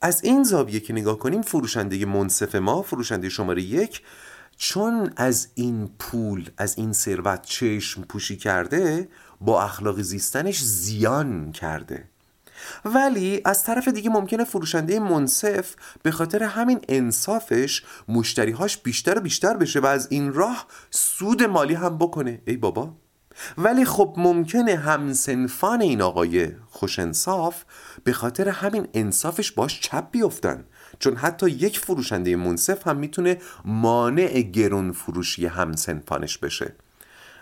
از 0.00 0.24
این 0.24 0.42
زاویه 0.44 0.80
که 0.80 0.92
نگاه 0.92 1.18
کنیم 1.18 1.42
فروشنده 1.42 2.06
منصف 2.06 2.54
ما 2.54 2.82
فروشنده 2.82 3.28
شماره 3.28 3.62
یک 3.62 4.02
چون 4.56 5.12
از 5.16 5.48
این 5.54 5.90
پول 5.98 6.50
از 6.58 6.78
این 6.78 6.92
ثروت 6.92 7.42
چشم 7.42 8.02
پوشی 8.02 8.36
کرده 8.36 9.08
با 9.40 9.62
اخلاق 9.62 10.00
زیستنش 10.00 10.62
زیان 10.62 11.52
کرده. 11.52 12.07
ولی 12.84 13.40
از 13.44 13.64
طرف 13.64 13.88
دیگه 13.88 14.10
ممکنه 14.10 14.44
فروشنده 14.44 15.00
منصف 15.00 15.74
به 16.02 16.10
خاطر 16.10 16.42
همین 16.42 16.80
انصافش 16.88 17.82
مشتریهاش 18.08 18.78
بیشتر 18.78 19.18
و 19.18 19.20
بیشتر 19.20 19.56
بشه 19.56 19.80
و 19.80 19.86
از 19.86 20.08
این 20.10 20.32
راه 20.32 20.66
سود 20.90 21.42
مالی 21.42 21.74
هم 21.74 21.98
بکنه. 21.98 22.42
ای 22.46 22.56
بابا. 22.56 22.94
ولی 23.58 23.84
خب 23.84 24.14
ممکنه 24.16 24.76
همسنفان 24.76 25.80
این 25.80 26.02
آقای 26.02 26.48
خوش 26.70 26.98
انصاف 26.98 27.64
به 28.04 28.12
خاطر 28.12 28.48
همین 28.48 28.88
انصافش 28.94 29.52
باش 29.52 29.80
چپ 29.80 30.10
بیفتن. 30.10 30.64
چون 30.98 31.16
حتی 31.16 31.50
یک 31.50 31.78
فروشنده 31.78 32.36
منصف 32.36 32.86
هم 32.86 32.96
می‌تونه 32.96 33.38
مانع 33.64 34.40
گرون 34.40 34.92
فروشی 34.92 35.46
همسنفانش 35.46 36.38
بشه. 36.38 36.74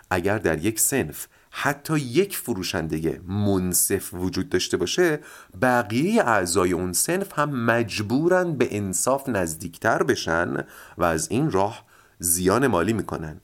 اگر 0.09 0.37
در 0.37 0.65
یک 0.65 0.79
سنف 0.79 1.27
حتی 1.59 1.99
یک 1.99 2.37
فروشنده 2.37 3.21
منصف 3.27 4.13
وجود 4.13 4.49
داشته 4.49 4.77
باشه 4.77 5.19
بقیه 5.61 6.23
اعضای 6.23 6.71
اون 6.71 6.93
سنف 6.93 7.39
هم 7.39 7.49
مجبورن 7.65 8.53
به 8.53 8.77
انصاف 8.77 9.29
نزدیکتر 9.29 10.03
بشن 10.03 10.63
و 10.97 11.03
از 11.03 11.27
این 11.31 11.51
راه 11.51 11.83
زیان 12.19 12.67
مالی 12.67 12.93
می‌کنن. 12.93 13.41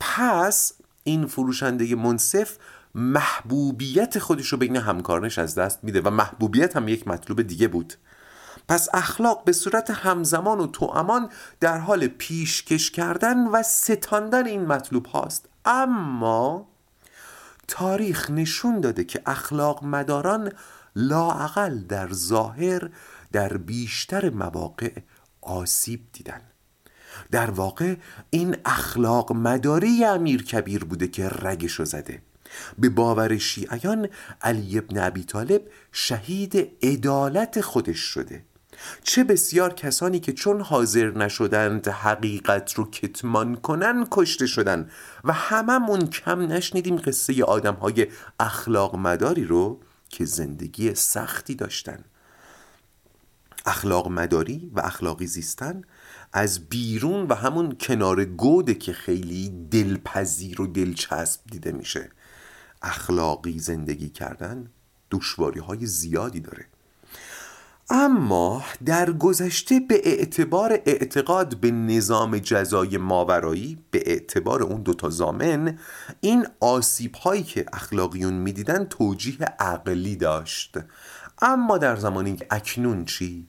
پس 0.00 0.72
این 1.04 1.26
فروشنده 1.26 1.94
منصف 1.94 2.56
محبوبیت 2.94 4.18
خودش 4.18 4.48
رو 4.48 4.58
بین 4.58 4.76
همکارنش 4.76 5.38
از 5.38 5.54
دست 5.54 5.84
میده 5.84 6.00
و 6.00 6.10
محبوبیت 6.10 6.76
هم 6.76 6.88
یک 6.88 7.08
مطلوب 7.08 7.42
دیگه 7.42 7.68
بود. 7.68 7.94
پس 8.68 8.88
اخلاق 8.94 9.44
به 9.44 9.52
صورت 9.52 9.90
همزمان 9.90 10.60
و 10.60 10.66
توامان 10.66 11.28
در 11.60 11.78
حال 11.78 12.06
پیشکش 12.06 12.90
کردن 12.90 13.46
و 13.46 13.62
ستاندن 13.62 14.46
این 14.46 14.66
مطلوب 14.66 15.06
هاست. 15.06 15.48
اما 15.64 16.71
تاریخ 17.68 18.30
نشون 18.30 18.80
داده 18.80 19.04
که 19.04 19.22
اخلاق 19.26 19.84
مداران 19.84 20.52
لاعقل 20.96 21.78
در 21.78 22.12
ظاهر 22.12 22.90
در 23.32 23.56
بیشتر 23.56 24.30
مواقع 24.30 24.92
آسیب 25.40 26.00
دیدن. 26.12 26.40
در 27.30 27.50
واقع 27.50 27.96
این 28.30 28.56
اخلاق 28.64 29.32
مداری 29.32 30.04
امیر 30.04 30.44
کبیر 30.44 30.84
بوده 30.84 31.08
که 31.08 31.28
رگشو 31.28 31.84
زده. 31.84 32.22
به 32.78 32.88
باور 32.88 33.38
شیعیان 33.38 34.08
علی 34.42 34.78
ابن 34.78 34.98
ابی 34.98 35.24
طالب 35.24 35.62
شهید 35.92 36.70
عدالت 36.82 37.60
خودش 37.60 37.98
شده. 37.98 38.44
چه 39.02 39.24
بسیار 39.24 39.74
کسانی 39.74 40.20
که 40.20 40.32
چون 40.32 40.60
حاضر 40.60 41.10
نشدند 41.10 41.88
حقیقت 41.88 42.74
رو 42.74 42.90
کتمان 42.90 43.56
کنن 43.56 44.06
کشته 44.10 44.46
شدن 44.46 44.90
و 45.24 45.32
هممون 45.32 46.06
کم 46.06 46.40
نشنیدیم 46.40 46.96
قصه 46.96 47.44
آدم 47.44 47.74
های 47.74 48.06
اخلاق 48.40 48.96
مداری 48.96 49.44
رو 49.44 49.80
که 50.08 50.24
زندگی 50.24 50.94
سختی 50.94 51.54
داشتن. 51.54 52.04
اخلاق 53.66 54.08
مداری 54.08 54.70
و 54.74 54.80
اخلاقی 54.80 55.26
زیستن 55.26 55.82
از 56.32 56.68
بیرون 56.68 57.26
و 57.26 57.34
همون 57.34 57.76
کنار 57.80 58.24
گوده 58.24 58.74
که 58.74 58.92
خیلی 58.92 59.68
دلپذیر 59.70 60.60
و 60.60 60.66
دلچسب 60.66 61.40
دیده 61.50 61.72
میشه. 61.72 62.10
اخلاقی 62.82 63.58
زندگی 63.58 64.08
کردن 64.08 64.70
دشواری 65.10 65.60
های 65.60 65.86
زیادی 65.86 66.40
داره. 66.40 66.66
اما 67.94 68.64
در 68.84 69.12
گذشته 69.12 69.80
به 69.80 70.00
اعتبار 70.04 70.72
اعتقاد 70.86 71.56
به 71.56 71.70
نظام 71.70 72.38
جزای 72.38 72.98
ماورایی 72.98 73.78
به 73.90 74.02
اعتبار 74.06 74.62
اون 74.62 74.82
دوتا 74.82 75.10
زامن 75.10 75.78
این 76.20 76.46
آسیب 76.60 77.14
هایی 77.14 77.42
که 77.42 77.64
اخلاقیون 77.72 78.32
می‌دیدن 78.32 78.84
توجیه 78.84 79.38
عقلی 79.58 80.16
داشت 80.16 80.78
اما 81.42 81.78
در 81.78 81.96
زمانی 81.96 82.36
اکنون 82.50 83.04
چی؟ 83.04 83.48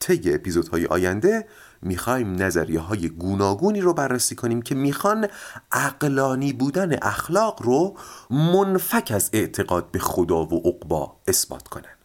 طی 0.00 0.34
اپیزودهای 0.34 0.86
آینده 0.86 1.46
می‌خوایم 1.82 2.42
نظریه 2.42 2.80
های 2.80 3.08
گوناگونی 3.08 3.80
رو 3.80 3.94
بررسی 3.94 4.34
کنیم 4.34 4.62
که 4.62 4.74
می‌خوان 4.74 5.28
عقلانی 5.72 6.52
بودن 6.52 6.98
اخلاق 7.02 7.62
رو 7.62 7.96
منفک 8.30 9.12
از 9.14 9.30
اعتقاد 9.32 9.90
به 9.90 9.98
خدا 9.98 10.46
و 10.46 10.62
عقبا 10.68 11.16
اثبات 11.28 11.68
کنن 11.68 12.01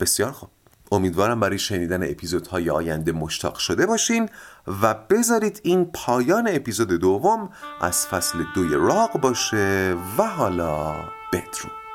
بسیار 0.00 0.32
خوب. 0.32 0.50
امیدوارم 0.92 1.40
برای 1.40 1.58
شنیدن 1.58 2.10
اپیزودهای 2.10 2.70
آینده 2.70 3.12
مشتاق 3.12 3.58
شده 3.58 3.86
باشین 3.86 4.28
و 4.82 4.94
بذارید 4.94 5.60
این 5.64 5.84
پایان 5.84 6.48
اپیزود 6.52 6.88
دوم 6.88 7.50
از 7.80 8.06
فصل 8.06 8.38
دوی 8.54 8.68
راق 8.74 9.20
باشه 9.20 9.96
و 10.18 10.22
حالا 10.22 10.94
بدرود. 11.32 11.85